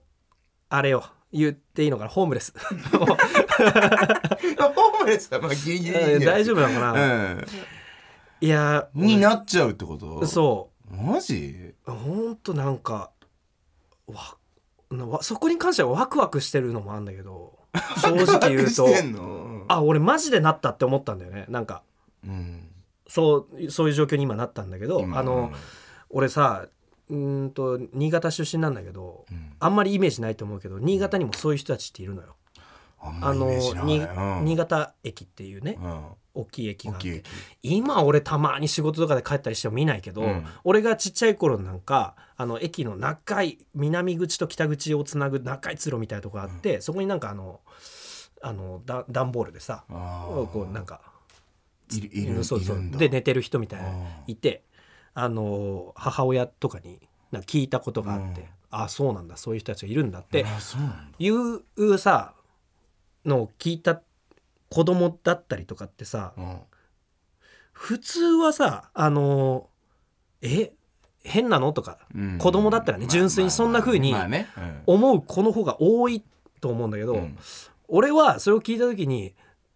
[0.69, 1.03] あれよ。
[1.33, 2.09] 言っていいのかな？
[2.09, 2.53] ホームレス。
[2.93, 3.17] ホー
[5.03, 7.45] ムレスはまあギリギリ大丈夫なのかな、う
[8.39, 10.25] いやんになっちゃうってこと？
[10.27, 10.95] そう。
[10.95, 11.73] マジ？
[11.85, 13.09] ほんとなんか
[14.07, 14.37] わ
[15.23, 17.57] そこに関してはワクワクしてるのもあるんだけど
[18.01, 18.87] 正直言うと。
[19.67, 21.45] あ俺マジでなったって思ったんだよね。
[21.49, 21.81] なんか
[22.23, 22.67] うん。
[23.07, 25.17] そうそういう状況に今なったんだけど今。
[25.17, 25.51] あの
[26.09, 26.67] 俺さ
[27.11, 29.53] うーんと新潟出身なんだけどうん。
[29.59, 32.35] あんまりイメージないと思うけど新潟にもそういう人たちっているのよ。
[32.99, 34.45] あのうん。
[34.45, 36.01] 新潟駅っていうねうん。
[36.33, 37.23] 大きい駅があって
[37.61, 40.45] 今俺たまに仕事とかで帰ったりしても見ないけど、うん。
[40.63, 47.59] 俺がちっちゃい頃なんかあの駅の長い南口と北口をつなぐ長い通路みたいなとこがあって、そこになんかあの
[48.41, 51.01] あのだ段ボールでさこうなんか
[51.91, 52.77] いるいるそうそう。
[52.91, 53.89] で寝てる人みたいな
[54.27, 54.63] いて
[55.13, 56.99] あの母親とかに
[57.31, 58.47] な聞いたことがあって、うん。
[58.71, 60.45] あそうなんだそういう人たちがいるんだって
[61.19, 62.33] いうさ
[63.25, 64.01] のを聞いた
[64.69, 66.57] 子供だったりとかってさうん。
[67.73, 69.67] 普通はさあの
[70.41, 70.71] え
[71.23, 72.37] 変なのとかうん。
[72.37, 74.15] 子供だったらね純粋にそんな風に
[74.85, 76.23] 思う子の方が多い
[76.61, 77.37] と思うんだけど、うん。
[77.87, 79.33] 俺はそれを聞いた時に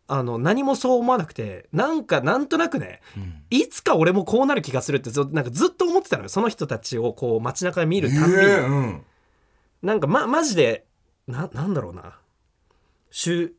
[0.07, 3.43] あの何もそう思わなくてなんかなんとなくねうん。
[3.49, 6.29] いつか俺もこうなる気がするってずなんかずっと思ってたのよ。
[6.29, 9.01] その人たちをこう街中で見るたんびに、ええうん。
[9.81, 10.85] なんかまマジで
[11.27, 12.17] ななんだろうな。
[13.09, 13.53] 週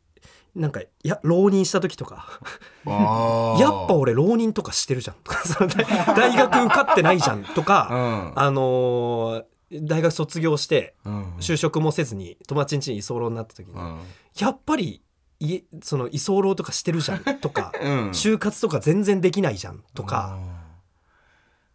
[0.55, 2.41] なんかいや浪人した時とか。
[2.87, 5.17] やっぱ俺浪人とかしてるじゃん。
[5.25, 7.45] とか大大学受かってないじゃん。
[7.45, 9.45] とか、あのー
[9.83, 11.37] 大学卒業してうんうん。
[11.39, 13.99] 就職もせずに友達ん家に居候になった時に、うん。
[14.39, 15.03] やっぱり
[15.41, 18.11] 家その居候とかしてるじゃん とか、うん。
[18.11, 20.39] 就活とか全然できないじゃんとか、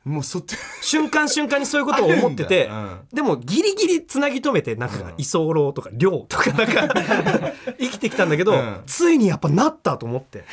[0.04, 0.56] もうそっち。
[0.82, 5.14] 瞬間瞬間にそういうことを思ってて、あるんだでもギリギリつなぎ止めてなんかうん。
[5.18, 6.94] 居候とか寮とかなんか
[7.80, 8.82] 生きてきたんだけど、うん。
[8.88, 10.44] ついにやっぱなったと思って。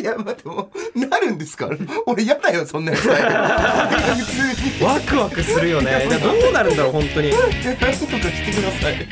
[0.00, 1.68] いや待ってもうなるんですか？
[2.06, 3.06] 俺嫌だよそんなやつ。
[4.82, 6.08] ワクワクするよね。
[6.20, 7.30] どうなるんだろう本当に。
[7.30, 7.40] 何
[7.76, 9.06] とかしてください。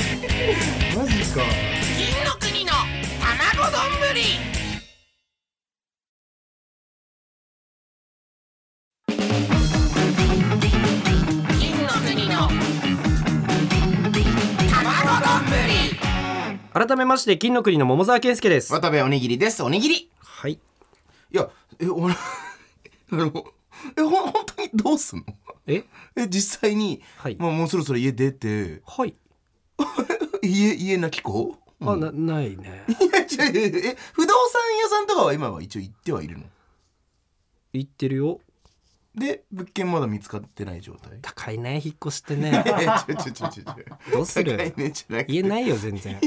[0.97, 1.43] マジか
[16.87, 18.73] 改めまして金の国の桃沢健介です。
[18.73, 19.65] 渡部おにぎりです。
[19.65, 19.97] おにぎり。
[19.97, 20.61] いはい。
[21.33, 21.49] や
[21.81, 22.15] え俺
[23.11, 23.45] あの
[23.97, 25.25] えほん本当にどうすんの？
[25.67, 25.83] え？
[26.15, 27.37] え実際に、はい。
[27.37, 28.81] まあ、もうそろそろ家出て。
[28.87, 29.17] はい。
[30.43, 31.57] 家家なき子？
[31.81, 32.85] あなないね。
[32.89, 32.93] い
[33.39, 36.45] や違う違うえ不動産屋さんとかは今は一応行ってはいるの？
[37.73, 38.41] 言ってるよ。
[39.17, 41.19] で物件まだ見つかってない状態？
[41.23, 42.65] 高いね引っ越しってね。
[42.65, 43.75] えちょちょちょちょちょ
[44.13, 44.57] どうする？
[44.57, 45.33] 高いねじゃなくて。
[45.33, 46.21] 言えないよ全然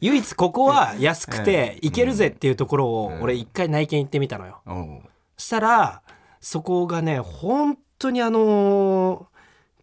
[0.00, 4.60] 唯一ここは安くて行けるぜっていうところを俺一回内見行ってみたのよ。
[5.36, 6.02] したら
[6.40, 9.38] そこがね本当にあのー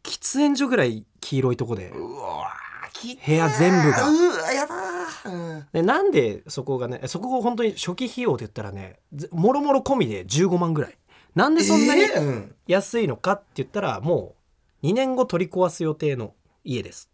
[0.05, 1.89] 喫煙所ぐらい黄色いとこで。
[1.89, 2.45] うわ
[2.93, 4.07] き部屋全部が。
[4.07, 10.97] うわでなんでそこがねそこが本当に初期費用で言ったらねずもろもろ込みで15万ぐらい。
[11.33, 12.03] なんでそんなに
[12.67, 14.35] 安いのかって言ったらも
[14.83, 17.09] う2年後取り壊す予定の家です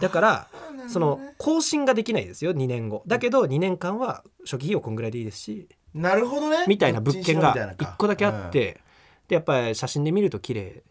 [0.00, 0.48] だから
[0.88, 3.02] その更新ができないですよ2年後。
[3.06, 6.64] だけど2年間は初期費用こんぐらいでいいですしなるほどね。
[6.66, 7.84] みたいな物件がどっちにしろみたいなか。
[7.84, 8.80] 1個だけあって、
[9.28, 10.82] でやっぱり写真で見ると綺麗。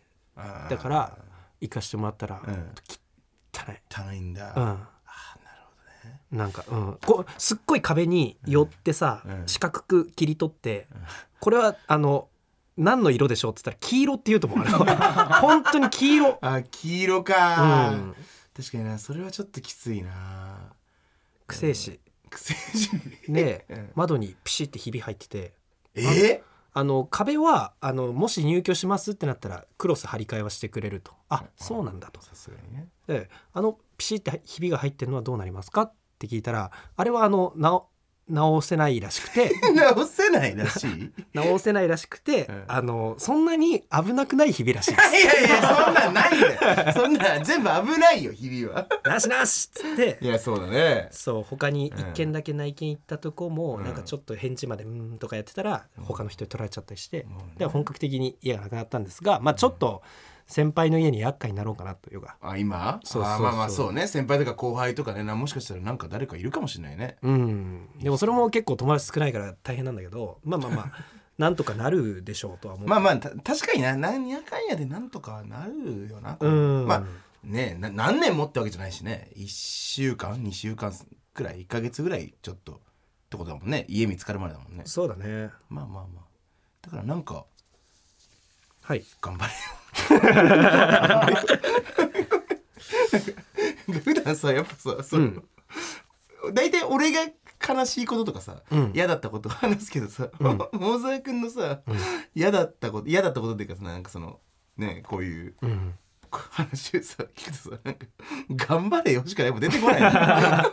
[0.69, 1.17] だから
[1.61, 2.53] 行かしてもらったら、うん。
[3.53, 3.79] 汚い。
[3.89, 4.53] 汚いんだ、
[6.31, 6.37] うん。
[6.37, 9.43] なんか、うん、こうすっごい壁に寄ってさ、うん。
[9.47, 10.87] 四角く切り取って、
[11.39, 12.27] これはあの
[12.75, 14.59] 何の色でしょうって言ったら黄色って言うと思う。
[14.59, 15.39] あれは。
[15.41, 18.15] 本当に黄色、あ黄色か、うん、
[18.57, 20.73] 確かになそれはちょっときついな。
[21.45, 22.89] くせえし癖じ
[23.31, 23.91] で、 うん。
[23.95, 25.53] 窓にピシってひび入ってて。
[25.95, 26.43] え？
[26.73, 31.13] あの壁はあのもし入居しますってなったらクロス張り替えはしてくれると。
[31.29, 32.21] あそうなんだと。
[32.21, 32.87] さすがにね。
[33.07, 35.83] であのピシってひびが入ってるのはどうなりますか？
[35.83, 37.89] って聞いたらあれはあの直
[38.29, 39.51] 直せないらしくて。
[39.73, 40.89] 直せないらしい？
[40.89, 45.13] い 直せないらしくて、うんあのそんなに危なくないひびらしいです。
[45.43, 46.47] やいやそんなんないよ。
[46.93, 48.87] そんなん全部危ないよ日々は。
[49.05, 50.17] なしなしっつって。
[50.21, 51.07] いやそうだね。
[51.11, 53.83] そう他にうん一軒だけ内見行ったとこも、うん。
[53.83, 60.01] なんかちょっと返事までうーんとかやってたら他の人に取られちゃったりして、もうねで本格的に家がなくなったんですがまあちょっと
[60.47, 62.99] 先輩の家に厄介になろうかなというかあ今？
[63.03, 63.37] そうそうそう。
[63.37, 64.07] あまあまあそうね。
[64.07, 65.23] 先輩とか後輩とかね。
[65.23, 67.17] なもしかしたらなんか誰かいるかもしれないね。
[67.21, 67.89] うん。
[68.01, 70.91] でもそれも結構友達少ないから大変なんだけどまあまあまあ
[71.37, 73.95] なんとかなるでしょうとは思う、まあまあた確かにな。
[73.95, 76.87] 何やかんやでなんとかなるよなうん。
[76.87, 77.03] まあ
[77.43, 79.31] ねな何年もってわけじゃないしね。
[79.35, 80.93] 1週間2週間
[81.33, 82.75] くらい1か月ぐらいちょっとっ
[83.29, 83.85] てことだもんね。
[83.89, 84.83] 家見つかるまでだもんね。
[84.85, 85.51] そうだね。
[85.67, 86.23] まあまあまあ。
[86.81, 87.45] だからなんか
[88.87, 89.03] はい。
[89.21, 89.59] 頑張れよ。
[94.01, 95.43] 普段さやっぱさその、
[96.53, 97.19] 大体俺が
[97.67, 98.91] 悲しいこととかさ、うん。
[98.95, 101.81] 嫌だったこと話すけどさ、桃沢君のさ、
[102.33, 104.39] 嫌だったこと嫌だったことっていうかさなんかその
[104.77, 105.93] ねこういううん。
[106.31, 108.05] 話をさ聞くとさなんか
[108.51, 110.71] 頑張れよしかやっぱ出てこないま いや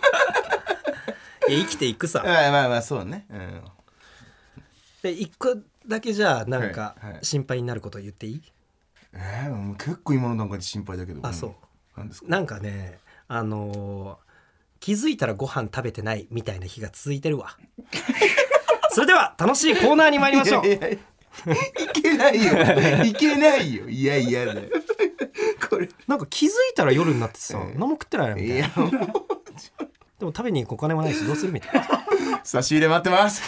[1.49, 2.23] 生きていくさ。
[2.23, 3.63] あまあまあそうね、うん、
[5.03, 7.25] で一個だけじゃあなんかはいはい。
[7.25, 8.43] 心配になること言っていい、
[9.13, 11.99] えー、もう結構今の段階で心配だけどあそう。
[11.99, 12.29] なんですか？
[12.29, 14.25] なんかねあのー
[14.81, 17.57] 気づいたらご飯食べてないみたいな日が続いてるわ。
[18.93, 20.67] それでは楽しいコーナーに参りましょう。
[20.67, 20.99] いやいやい
[22.03, 23.05] けないよ。
[23.05, 23.89] いけないよ。
[23.89, 24.45] いやいや。
[24.45, 24.69] だよ
[25.71, 25.89] これ。
[26.07, 28.55] なんか気づいたら夜になってさ、ええ何も食ってないなみたいな。
[28.57, 28.91] いやもう。
[28.91, 28.97] で
[30.27, 31.89] も食べに行くお金もないしどうするみたいな。
[32.45, 33.43] 差し入れ待ってます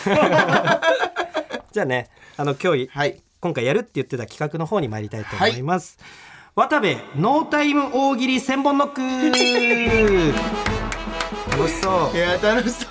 [1.76, 2.08] じゃあね
[2.38, 3.20] あの今日はい。
[3.38, 5.98] 今回やるって言ってた企画の方に参りたいと思います、
[6.54, 9.02] 渡部ノータイム大喜利千本ノック。
[11.52, 12.16] 楽しそう。
[12.16, 12.88] いや楽しそう。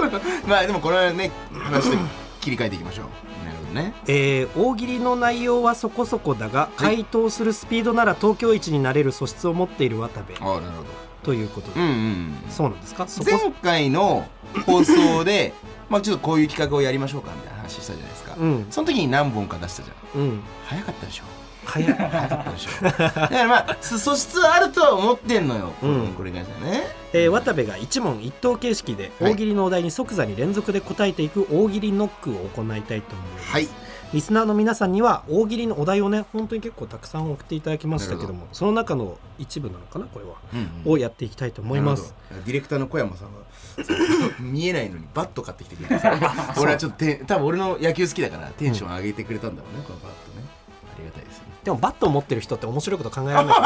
[0.48, 1.98] まあでもこれはね話で
[2.40, 3.04] 切り替えていきましょう。
[3.44, 3.92] なるほどね。
[4.06, 10.32] えー大喜利の内容はそこそこだが回答するスピードなら東京一になれる素質を持っている渡部。
[10.40, 10.88] ああなるほど。
[11.22, 13.06] ということで、うんうんそうなんですか？
[13.24, 14.26] 前回の
[14.66, 15.52] 放送で
[15.90, 18.66] まあちょっとこういう企画をやりましょうかみたいな話したじゃないですか、うん。
[18.70, 20.20] その時に何本か出したじゃん。
[20.20, 20.40] うん。
[20.66, 21.24] 早かったでしょ。
[21.64, 21.92] 早い。
[21.94, 22.84] 早かったでしょ。
[22.84, 26.08] だからまあす素質はあるとは思ってんのよ、うん。
[26.16, 33.68] これがじゃねえー渡部が一問一答形式ではい大喜利のお題に即座に連続で答えていく大喜利ノックを行いたいと思います、はい
[34.12, 42.14] リスナーの皆さんには大喜利のお題をね本当に結構たくさん送っていただきましたけどなもその中の一部なのかなこれは、うんをやっていきたいと思います。
[42.44, 43.40] ディレクターの小山さんが
[43.84, 46.12] そう見えないのにバット買ってきてくれた
[46.60, 50.46] 俺はちょっとて多分俺の野球好きだからテンション上げてくれたんだろうね、このバットね。
[50.94, 51.44] ありがたいですね。
[51.64, 53.56] でもバットを持ってる人って面白いこと考えられない。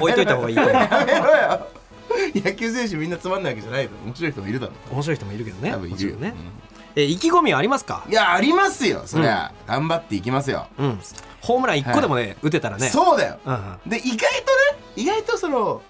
[0.00, 0.56] お置いといた方がいい
[2.34, 3.90] 野球選手みんなつまんないわけじゃないの。
[4.06, 4.94] 面白い人もいるだろう。
[4.94, 5.70] 面白い人もいるけどね。
[5.72, 6.14] 多分いるよ。
[6.14, 6.34] もちろんね、
[6.96, 8.02] えー意気込みはありますか？
[8.06, 10.98] うんいやありますよそりゃ、頑張っていきますよ、うん。
[11.40, 12.88] ホームラン1個でもね、打てたらね。
[12.88, 13.38] そうだよ。
[13.44, 13.90] うんうん。
[13.90, 14.20] で意外とね
[14.96, 15.82] 意外とその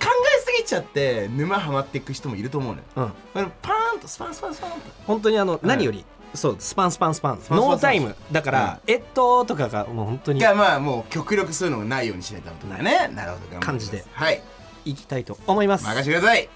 [0.00, 3.12] 考えすぎちゃって沼ハマっていく人もいると思うのよ。
[3.36, 3.52] うん。
[3.62, 4.76] パーンとスパンスパンスパンと。
[5.06, 7.40] 本当にあの、何よりそうスパンスパンスパン。
[7.50, 8.14] ノータイム。
[8.30, 13.14] だから、えっととかがもう本当にいやまあもう極力そういうのがないようにしないとダメだね。
[13.14, 14.04] なるほど感じで。
[14.12, 14.40] はい。
[14.84, 15.84] いきたいと思います。
[15.84, 16.48] 任せてください。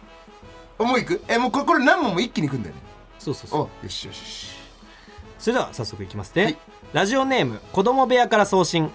[0.78, 1.22] おもういく？
[1.28, 2.80] えもうこれ何問も一気にいくんだよね
[3.22, 3.60] そうそうそう。
[3.60, 4.46] およしよしよし。
[5.38, 6.58] それでは早速いきますね、はい。
[6.92, 8.90] ラジオネーム子供部屋から送信。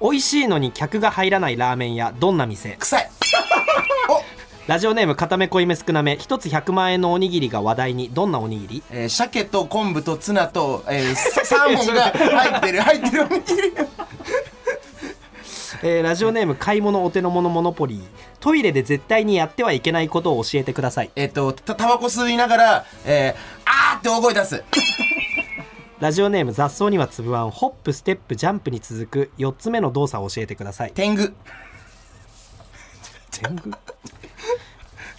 [0.00, 2.76] 美味しいのに客が入らないラーメン屋どんな店？
[2.76, 3.10] 臭い。
[4.66, 6.16] ラジオネーム固め濃いめ少なめ。
[6.16, 8.10] 一つ100万円のおにぎりが話題に。
[8.10, 8.82] どんなおにぎり？
[8.90, 13.72] えー、鮭と昆布とツナと、えー、ササーモンが入ってる入ってるおにぎり
[15.82, 18.02] えーラジオネーム買い物お手の物モノポリー。
[18.40, 21.10] トイレで絶対にやってはいけないことを教えてください。
[21.16, 24.64] えっとたタバコ吸いながら、えー、あーって大声出す。
[26.00, 30.92] ラジオネーム雑草にはつぶあんホップステップジャンプに続く4つ目の動作を教えてください。
[30.92, 31.32] 天狗。
[33.30, 33.78] 天狗？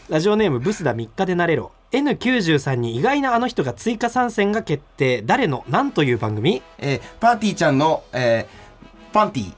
[0.10, 1.72] ラジオネームブスだ3日でなれろ。
[1.94, 5.22] N93 に意外なあの人が追加参戦が決定。
[5.22, 5.64] 誰の？
[5.70, 6.62] 何という番組？
[6.80, 9.54] えー、パーティーちゃんの、えー、パンティー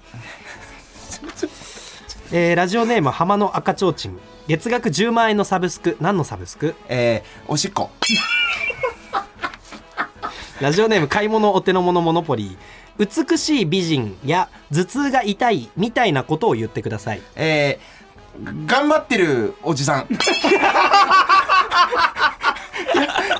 [2.31, 4.17] えーラジオネーム浜の赤ちょうちん。
[4.47, 5.97] 月額10万円のサブスク。
[5.99, 6.75] 何のサブスク？
[6.87, 7.89] えー、おしっこ。
[10.61, 13.25] ラジオネーム買い物お手の物モノポリー。
[13.27, 17.21] 美しい美人や頭痛が痛いみたいなことを言ってください。
[17.35, 20.07] えー、頑張ってるおじさん。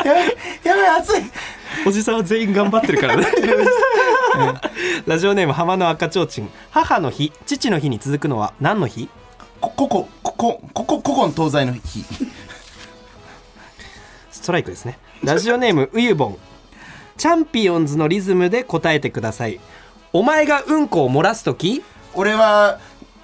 [0.04, 1.24] ややばいやばい熱い。
[1.88, 3.26] おじさんは全員頑張ってるからね
[5.06, 6.50] ラジオネーム浜の赤ちょうちん。
[6.71, 9.10] 母の日父の日に続くのは何の日？
[9.62, 12.04] こここここここ古今東西の日。
[14.32, 15.00] ストライクですね。
[15.24, 16.38] ラジオネームうゆぼん
[17.17, 19.60] チャンピオンズのリズムで答えてください。
[20.13, 21.84] お前がうんこを漏らす時？
[22.13, 22.80] 俺は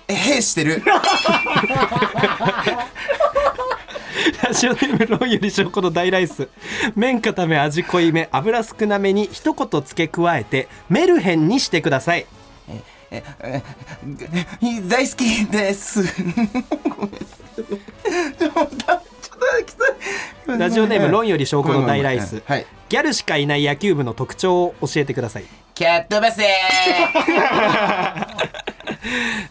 [0.07, 0.81] え兵してる
[4.43, 6.47] ラジオネームロンより証拠の大ライス。
[6.95, 8.29] 麺固め味濃いめ。
[8.31, 12.25] 油少なめに一言付け加えてメルヘンにしてください。
[12.69, 12.81] え
[13.11, 13.63] ええ
[14.87, 16.03] 大好きです。
[16.03, 17.09] ごめん。
[18.31, 18.69] ちょっ
[20.45, 22.41] とラジオネームロンより証拠の大ライス。
[22.45, 22.65] はい。
[22.89, 26.41] ギャルしかいない野球部の特徴を教えてください、キャットバス。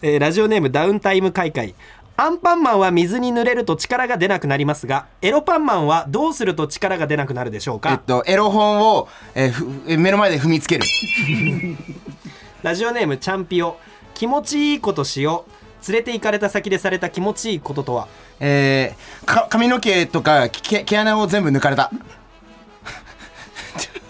[0.03, 1.73] えーラジオネームダウンタイム開会
[2.17, 10.83] アンパンマンは水に濡れると力が出なくなりますがエロパンマンはどうすると力が出なくなるでしょうえっかとエロ本を、えー目の前で踏みつける。
[12.61, 13.77] ラジオネームチャンピオ
[14.13, 15.91] 気持ちいいことしよう。
[15.91, 18.07] 連れて行かれた先でされた気持ちいいこととは？
[18.39, 21.91] えー、か髪の毛とか毛毛穴を全部抜かれた。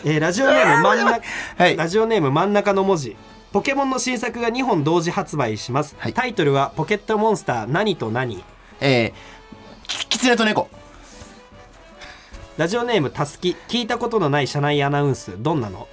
[0.04, 1.22] えーラジオネーム真ん中、
[1.58, 1.78] はい。
[1.78, 3.16] ラジオネーム真ん中の文字
[3.52, 6.14] ポケモンの新作が2本同時発売します、はい。
[6.14, 8.44] タイトルは「ポケットモンスター何と何。
[8.80, 10.70] えー、きキツネと猫」
[12.58, 15.88] ラジオネームたすき聞いたことのない車内アナウンスどんなの？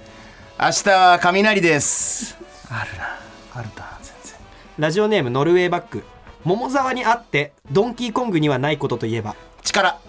[0.59, 2.37] 明日は雷です。
[2.69, 3.19] あるな。
[3.55, 4.33] あるな全然。
[4.77, 6.03] ラジオネームノルウェーバック。
[6.45, 9.35] 桃沢にあってドンキーコングにはないことといえば。
[9.63, 9.99] 力。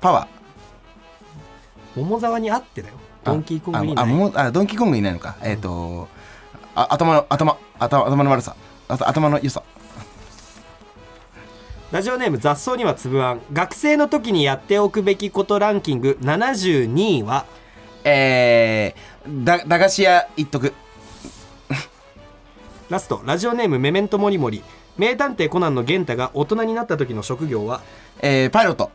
[0.00, 2.00] パワー。
[2.00, 2.94] 桃沢にあってだよ。
[3.22, 4.04] ドンキーコングにない。
[4.04, 6.08] ああもうあドンキーコングいないのか、えっ、と
[6.80, 8.56] あ頭の頭頭頭の悪さ。
[8.88, 9.62] あと頭の良さ。
[11.92, 13.42] ラジオネーム雑草にはつぶあん。
[13.52, 16.16] 学生の時にやっておくべきことランキング。
[16.22, 17.44] 72位は？
[18.04, 20.72] えー、だ駄菓子屋一徳。
[22.88, 23.20] ラスト。
[23.26, 24.62] ラジオネームメメントモリモリ
[24.96, 27.82] 名探偵コナンの元太が大人になった時の職業は？
[28.22, 28.90] えー、パイロット。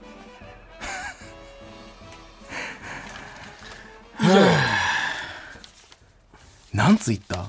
[6.74, 7.46] 何 ついった？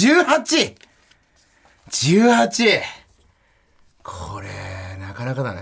[0.00, 0.76] 18!18!
[1.90, 2.80] 18!
[4.02, 4.48] これ
[4.98, 5.60] なかなかだね。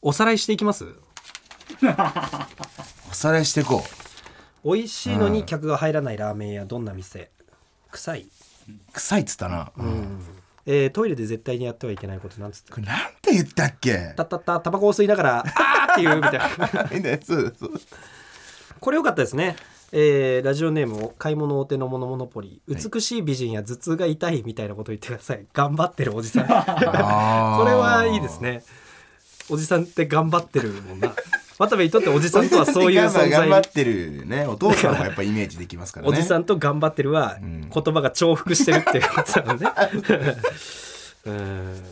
[0.00, 0.84] おさらいしていきます？
[3.10, 3.84] おさらいしていこ
[4.64, 4.72] う。
[4.76, 7.30] 美味しいのに客が入らないラーメン屋どんな店？
[7.90, 8.28] 臭い、
[8.92, 9.72] 臭いっつったな、
[10.66, 14.12] えートイレで絶対にやってはいけないことなんつってこれなんて言ったっけ？
[14.16, 16.46] たったったタバコを吸いながらあーっていうみたいな。
[18.78, 19.56] これ良かったですね
[19.98, 25.46] えーラジオネームを買い物お手のモノモノポリ美しい美人や頭痛が痛いみたいなこと言ってください。
[25.54, 26.44] 頑張ってるおじさん。
[26.46, 26.54] これ
[27.72, 28.62] はいいですね。
[29.48, 31.14] おじさんって頑張ってるもんな。
[31.58, 33.30] 渡部にとっておじさんとはそういう存在。
[33.30, 34.46] 頑張ってるね。
[34.46, 36.12] お父さんはやっぱイメージできますからね。
[36.12, 37.70] おじさんと頑張ってるはん。
[37.70, 39.66] 言葉が重複してるっていうことなのね。
[41.24, 41.82] うん。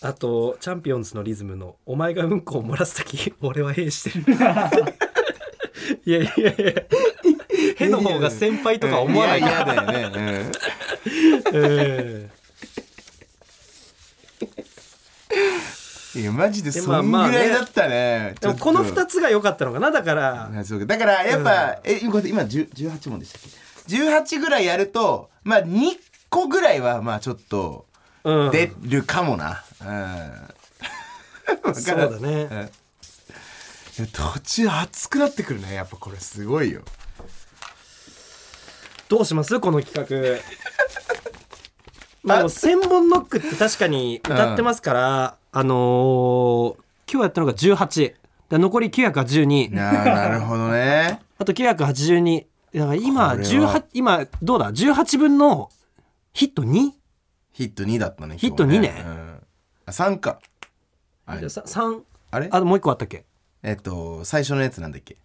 [0.00, 4.24] あとチャンピオンズのリズムの「お前がうんこを漏らす時俺は兵してる」
[6.04, 6.72] いやいやいや。
[7.78, 10.50] への方が先輩とか思わないやから嫌だよね、
[11.52, 12.30] うん
[16.16, 18.34] いやマジででそんぐらいだったね。
[18.40, 20.50] でもこの2つつが良かったのかなだから。
[20.86, 23.42] だからやっぱ、え今今10 18問でしたっ
[23.86, 25.96] け？18ぐらいやるとまあ2
[26.28, 27.86] 個ぐらいはまあちょっと
[28.24, 28.50] うん。
[28.50, 29.62] 出るかもな。
[29.80, 29.84] う
[31.72, 31.74] ん。
[31.74, 32.70] そうだね
[34.06, 35.74] 途中熱くなってくるね。
[35.74, 36.82] やっぱこれすごいよ。
[39.08, 39.58] どうします？
[39.60, 40.40] この企画。
[42.22, 46.76] まあ千本ノックって確かに歌ってますから、あのー
[47.10, 48.14] 今日やったのが18
[48.50, 51.20] で残り982ななるほどね。
[51.38, 52.44] あと982
[52.74, 53.74] だから今これは。
[53.76, 55.70] 18今どうだ？18分の
[56.34, 56.90] ヒット 2?
[57.52, 59.02] ヒット2だったねヒット今日2ね。
[59.06, 59.40] うん、
[59.86, 60.38] あ3か。
[61.24, 62.48] あさ3あれ？
[62.50, 63.24] あともう一個あったっけ？
[63.62, 65.16] えっと最初のやつなんだっけ？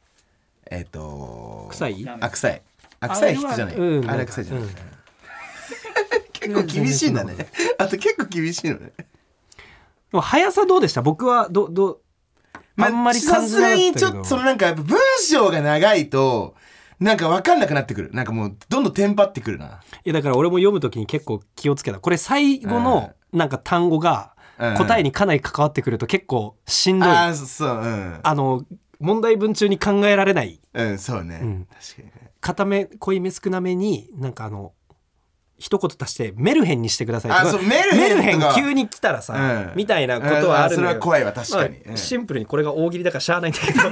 [0.70, 2.08] えっと臭い？
[2.08, 2.62] あ臭い。
[3.00, 3.76] あ臭いヒットじゃない。
[3.76, 4.70] うんあれは臭いじゃない、うん。
[6.34, 7.48] 結構厳しいんだね。
[7.78, 8.92] あと結構厳しいのね。
[8.98, 9.04] で
[10.12, 11.02] も速さどうでした？
[11.02, 12.02] 僕はどど
[12.78, 14.00] あんまり感じなかったけど。
[14.00, 14.98] さすがにちょっとそのなんかやっぱ文
[15.30, 16.56] 章が長いと
[17.00, 18.12] なんか分かんなくなってくる。
[18.14, 19.82] なんかもうどんどんテンパってくるな。
[20.06, 22.00] いやだから俺も読むときに結構気をつけた。
[22.00, 28.22] これ最後のなんか単語がうん答えにかなり関わってくると結構しんどい、あああそううん。
[28.24, 28.66] の
[29.00, 30.60] 問題文中に考えられない。
[30.74, 31.66] うんそうね、ん。
[31.66, 32.32] 確かにね。
[32.40, 34.74] 固め濃いめ少なめになんかあの
[35.58, 37.92] 一言足してメルヘンにしてくださいあそうメル
[38.22, 39.78] ヘン急に来たらさ、うん。
[39.78, 41.98] みたいなことはあるのそれは怖いわ確かに。
[41.98, 43.80] シンプルにこれが大喜利だからしゃあないんだけど。
[43.80, 43.90] そ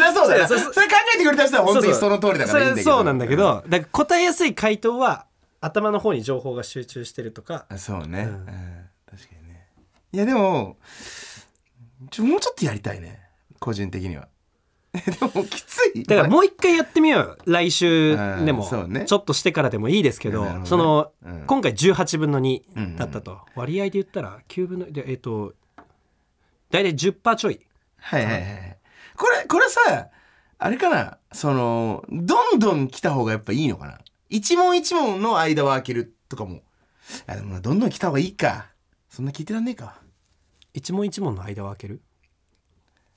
[0.00, 0.70] りゃそうだよそれ考
[1.14, 2.90] えてくれた人は本当にその通りだからいいんだけど。
[2.90, 5.26] そうなんだけどだから答えやすい回答は
[5.62, 7.66] 頭の方に情報が集中してるとか。
[7.68, 8.79] あそうね、ううん
[10.12, 10.76] いやでも
[12.10, 13.20] ちょもうちょっとやりたいね。
[13.58, 14.28] 個人的には。
[14.92, 16.04] でもきつい。
[16.04, 17.20] だからもう一回やってみよう。
[17.20, 18.68] よ来週でも。
[18.88, 19.04] ね。
[19.04, 20.60] ちょっとしてからでもいいですけどね。
[20.64, 21.44] その、うん。
[21.46, 25.54] 今回18分のうんうん2だったと、割合で言ったら9分のでえっ、と
[26.70, 27.60] 大体10%ちょい。
[27.98, 28.76] はいはいはい
[29.16, 30.08] これこれさ
[30.58, 31.18] あれかな。
[31.32, 33.98] そのどんどん来た方がやっぱいいのかな。
[34.28, 36.62] 一問一問の間は開けるとかも。
[37.26, 38.69] あでもどんどん来た方がいいか
[39.10, 40.00] そんな聞いてらんねえか。
[40.72, 42.00] 一問一問の間を開ける？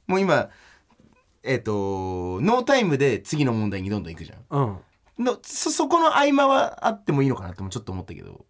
[0.08, 0.50] もう今
[1.44, 4.40] えっ、とノータイムで次の問題にどんどん行くじゃん。
[4.50, 5.24] うん。
[5.24, 8.46] のそそこの合間はあってもいいのかなってもちょっと思ったけど。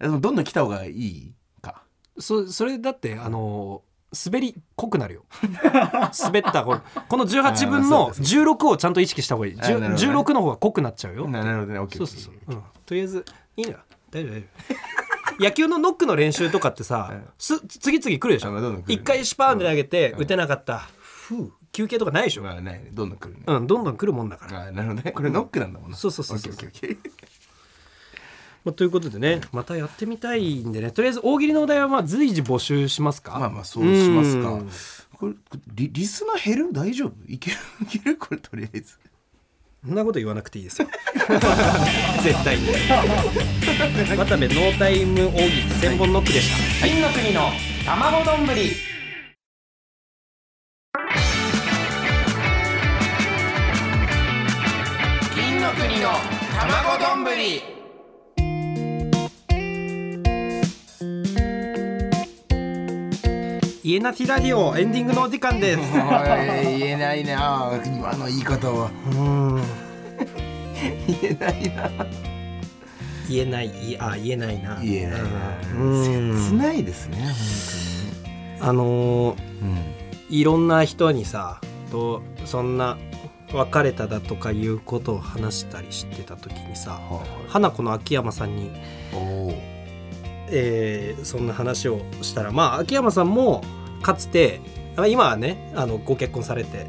[0.00, 1.84] でもどんどん来た方がいいか。
[2.18, 3.82] そそれだってあの
[4.26, 5.24] 滑り濃くなるよ。
[6.20, 9.62] 滑ったこのこの18分あのーそう16をちゃんと意識した方がいい、ね。
[9.62, 11.28] 16の方が濃くなっちゃうよ。
[11.28, 11.78] ななるほどね。
[11.78, 13.24] オッケーそうそうそう、うん、とりあえず
[13.56, 13.78] いいのよ
[14.10, 15.01] 大丈夫大丈夫
[15.42, 17.24] 野球のノックの練習とかってさ、うん。
[17.38, 18.48] す次々来るでしょ？
[18.48, 20.20] あまあどんどん来る一回シュパーンで投げてうん。
[20.20, 25.12] 打てなかった、ふう休憩とかないでしょ、まあないどんどん来るね、うん、どんどん来るもんだから、あなるほどね。
[25.12, 25.96] これノックなんだもんな。
[25.96, 26.52] そうそうそうそう。
[26.52, 27.12] オッケーオッケーオッケー。
[28.64, 30.92] まあ、ということでねまたやってみたいんでね。
[30.92, 33.38] とりあえず大喜利のお題はまあ随時募集しますか？
[33.38, 34.50] まあまあそうしますか。
[34.50, 34.70] うん。
[35.16, 35.34] これ
[35.74, 36.72] リリスナー減る？
[36.72, 37.12] 大丈夫？
[37.26, 37.56] いける？
[37.82, 38.16] いける？
[38.16, 38.98] これとりあえず
[39.84, 40.88] そんなこと言わなくていいですよ。
[42.22, 42.68] 絶対に。
[44.16, 46.86] 渡部ノータイム大喜利千本ノックでした。
[46.86, 47.50] 金の国の
[47.84, 48.46] 卵丼。
[48.46, 48.76] ぶり
[55.34, 56.10] 金の国の
[56.56, 57.24] 卵丼。
[57.24, 57.81] ぶり
[63.84, 65.80] 家なきラジオエンディングのお時間です。
[65.92, 67.68] 言えないな。
[67.84, 68.92] 今の言い方は。
[69.10, 69.14] う
[69.58, 69.62] ん。
[71.08, 71.90] 言えないな。
[73.28, 74.78] 言えないいあ言えないな。
[74.80, 75.28] 言えないな。
[75.76, 76.48] うん。
[76.48, 77.18] 切ないですね
[78.60, 79.66] あのー本当
[80.30, 81.60] にいろんな人にさ
[81.90, 82.96] とそんな
[83.52, 87.00] 別れただとかいうことを話したりしてた時にさ
[87.48, 88.70] 花子の秋山さんに、
[90.52, 93.62] えーそんな話をしたらまあ秋山さんも
[94.02, 94.60] かつて
[94.96, 96.86] あ今はねあのご結婚されて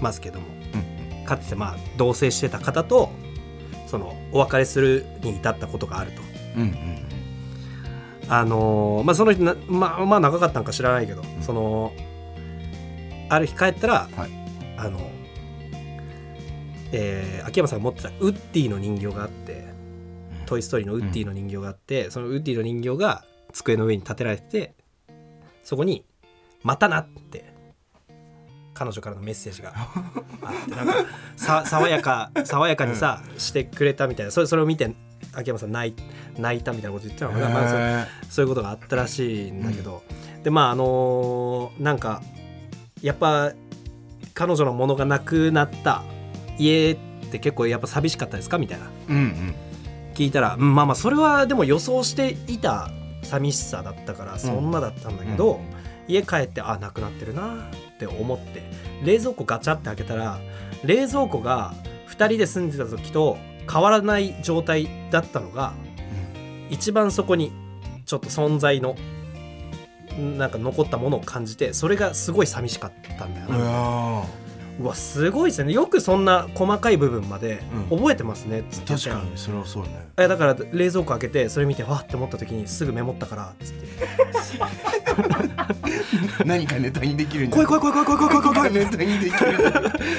[0.00, 0.46] ますけども
[1.26, 3.10] かつてまあ同棲してた方と
[3.86, 6.22] そのお別れするに至ったことがあると。
[6.56, 6.98] うんうん
[8.28, 11.92] あのーまあその人なまあまあ長かったんか知らないけど、その
[13.28, 14.30] ある日帰ったら、はい。
[14.78, 15.00] あの、
[16.92, 19.64] えー秋山さんが持ってたウッディの人形があって
[20.52, 24.74] 「トイ・ストーリー」のウッディの人形があって、そのウッディの人形が机の上に立てられてて
[25.64, 26.04] そこに
[26.62, 27.52] 「またな」って
[28.74, 29.88] 彼女からのメッセージが あ
[30.64, 30.94] ってなんか
[31.36, 34.32] さ爽やか爽やかにさ、してくれたみたいな。
[34.32, 34.94] それそれを見て
[35.34, 35.94] 秋山さん泣い
[36.40, 37.64] 泣いたみたいなこと言ってたのかな、ま
[38.02, 40.02] あそういうことがあったらしいんだけど、
[40.42, 42.22] でまああのーなんか
[43.02, 43.52] やっぱ
[44.34, 46.02] 彼女のものがなくなった。
[46.58, 46.96] 家っ
[47.30, 48.58] て結構やっぱ寂しかったですか？
[48.58, 48.86] みたいな。
[49.08, 49.54] うんうん
[50.12, 52.90] 聞いたら、うんまあまあそれはでも予想していた
[53.22, 55.82] 寂しさだったからそんなだったんだけど、うん。
[56.08, 58.62] 家帰ってあなくなってるなって思って
[59.04, 60.40] 冷蔵庫ガチャって開けたら
[60.84, 61.74] 冷蔵庫が
[62.08, 63.38] 2人で住んでた時と
[63.72, 65.72] 変わらない状態だったのが、
[66.68, 67.52] 一番そこに
[68.04, 68.96] ちょっと存在の
[70.18, 74.24] なんか残ったものを感じてそれがすごい寂しかったんだよいな、や
[74.82, 75.72] うわすごいですね。
[75.72, 80.08] よくそんな細かい部分まで覚えてますね、うん、確かにそれはそうね。
[80.16, 83.86] えだから冷蔵庫開けてそれ見てわって思った時にすぐメモったからっつって。
[86.44, 88.84] 何かネタにできるんじゃない怖い怖い怖い怖い怖い怖い怖い。
[88.84, 89.52] ネタにできる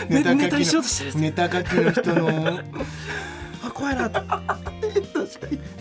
[0.09, 2.59] ネタネタにしようとしてるネタ書きの人の。
[3.67, 4.09] あ怖いな。
[4.09, 4.21] と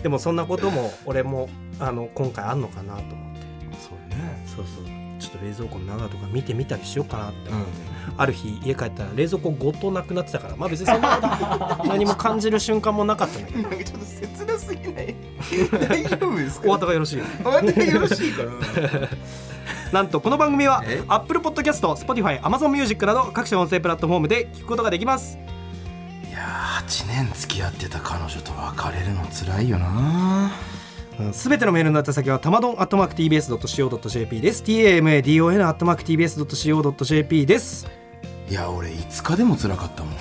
[0.01, 1.47] でもそんなことも俺も
[1.79, 3.41] あの今回あんのかなと思って。
[3.79, 4.43] そうね。
[4.45, 4.92] そうそう。
[5.35, 7.65] ょっと冷蔵庫の中とか見てみたりしようかなって、うん。
[8.17, 10.55] ある日家帰ったら冷蔵庫ごとなくなってたから。
[10.55, 13.61] まあ別にそんな 何も感じる瞬間もなかったんだけど。
[13.69, 15.15] なんかちょっと切なすぎない？
[15.89, 16.69] 大丈夫ですか？
[16.69, 17.17] お後がよろしい。
[17.17, 18.51] よ終わってよろしいかな
[19.93, 25.37] なんとこの番組はえ？Apple Podcast、Spotify、Amazon Music など各種音声プラットフォームで聞くことができます。
[26.27, 30.51] いやー8年付き合ってた彼女と別れるの辛いよな
[31.31, 34.63] すべてのメールの宛先はたまどん atmarktbs.co.jp です。
[34.63, 37.87] tamadon atmarktbs.co.jp です。
[38.49, 40.15] いや俺5日でも辛かったもん。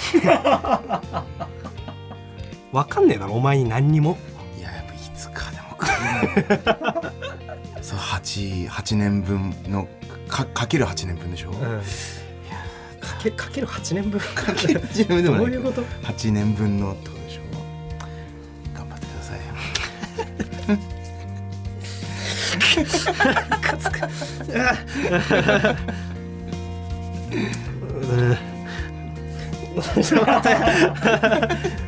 [2.73, 4.17] わかんねえだろお前に何にも。
[4.59, 5.95] いややっぱ5日でも来る
[7.77, 9.89] のそう 8, 8年分の
[10.29, 11.57] かかける8年分でしょ、うん。
[11.57, 11.67] か
[13.23, 14.21] けかける8年分。
[14.21, 15.63] かける8年分でもないけど。
[15.63, 16.97] どういうこと？8年分の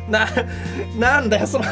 [0.09, 0.27] な
[0.97, 1.29] なん。
[1.29, 1.65] だよその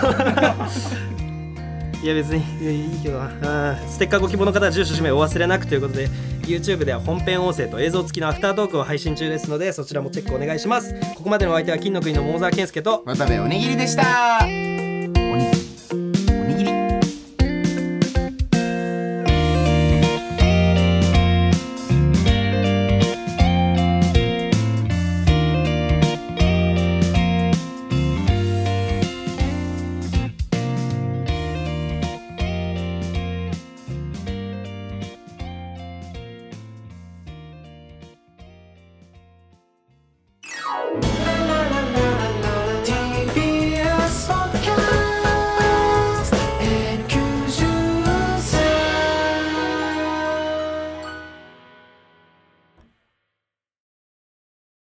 [2.04, 6.10] いや別にいやいいけどなあステッカーご希望の方は住所氏名お忘れなくということで
[6.42, 14.73] YouTube では本編音声と映像付きのアフタートークを配信中ですのでそちらもチェックお願いしますここまでのお相手は金の国の桃沢健介と渡部おにぎりでした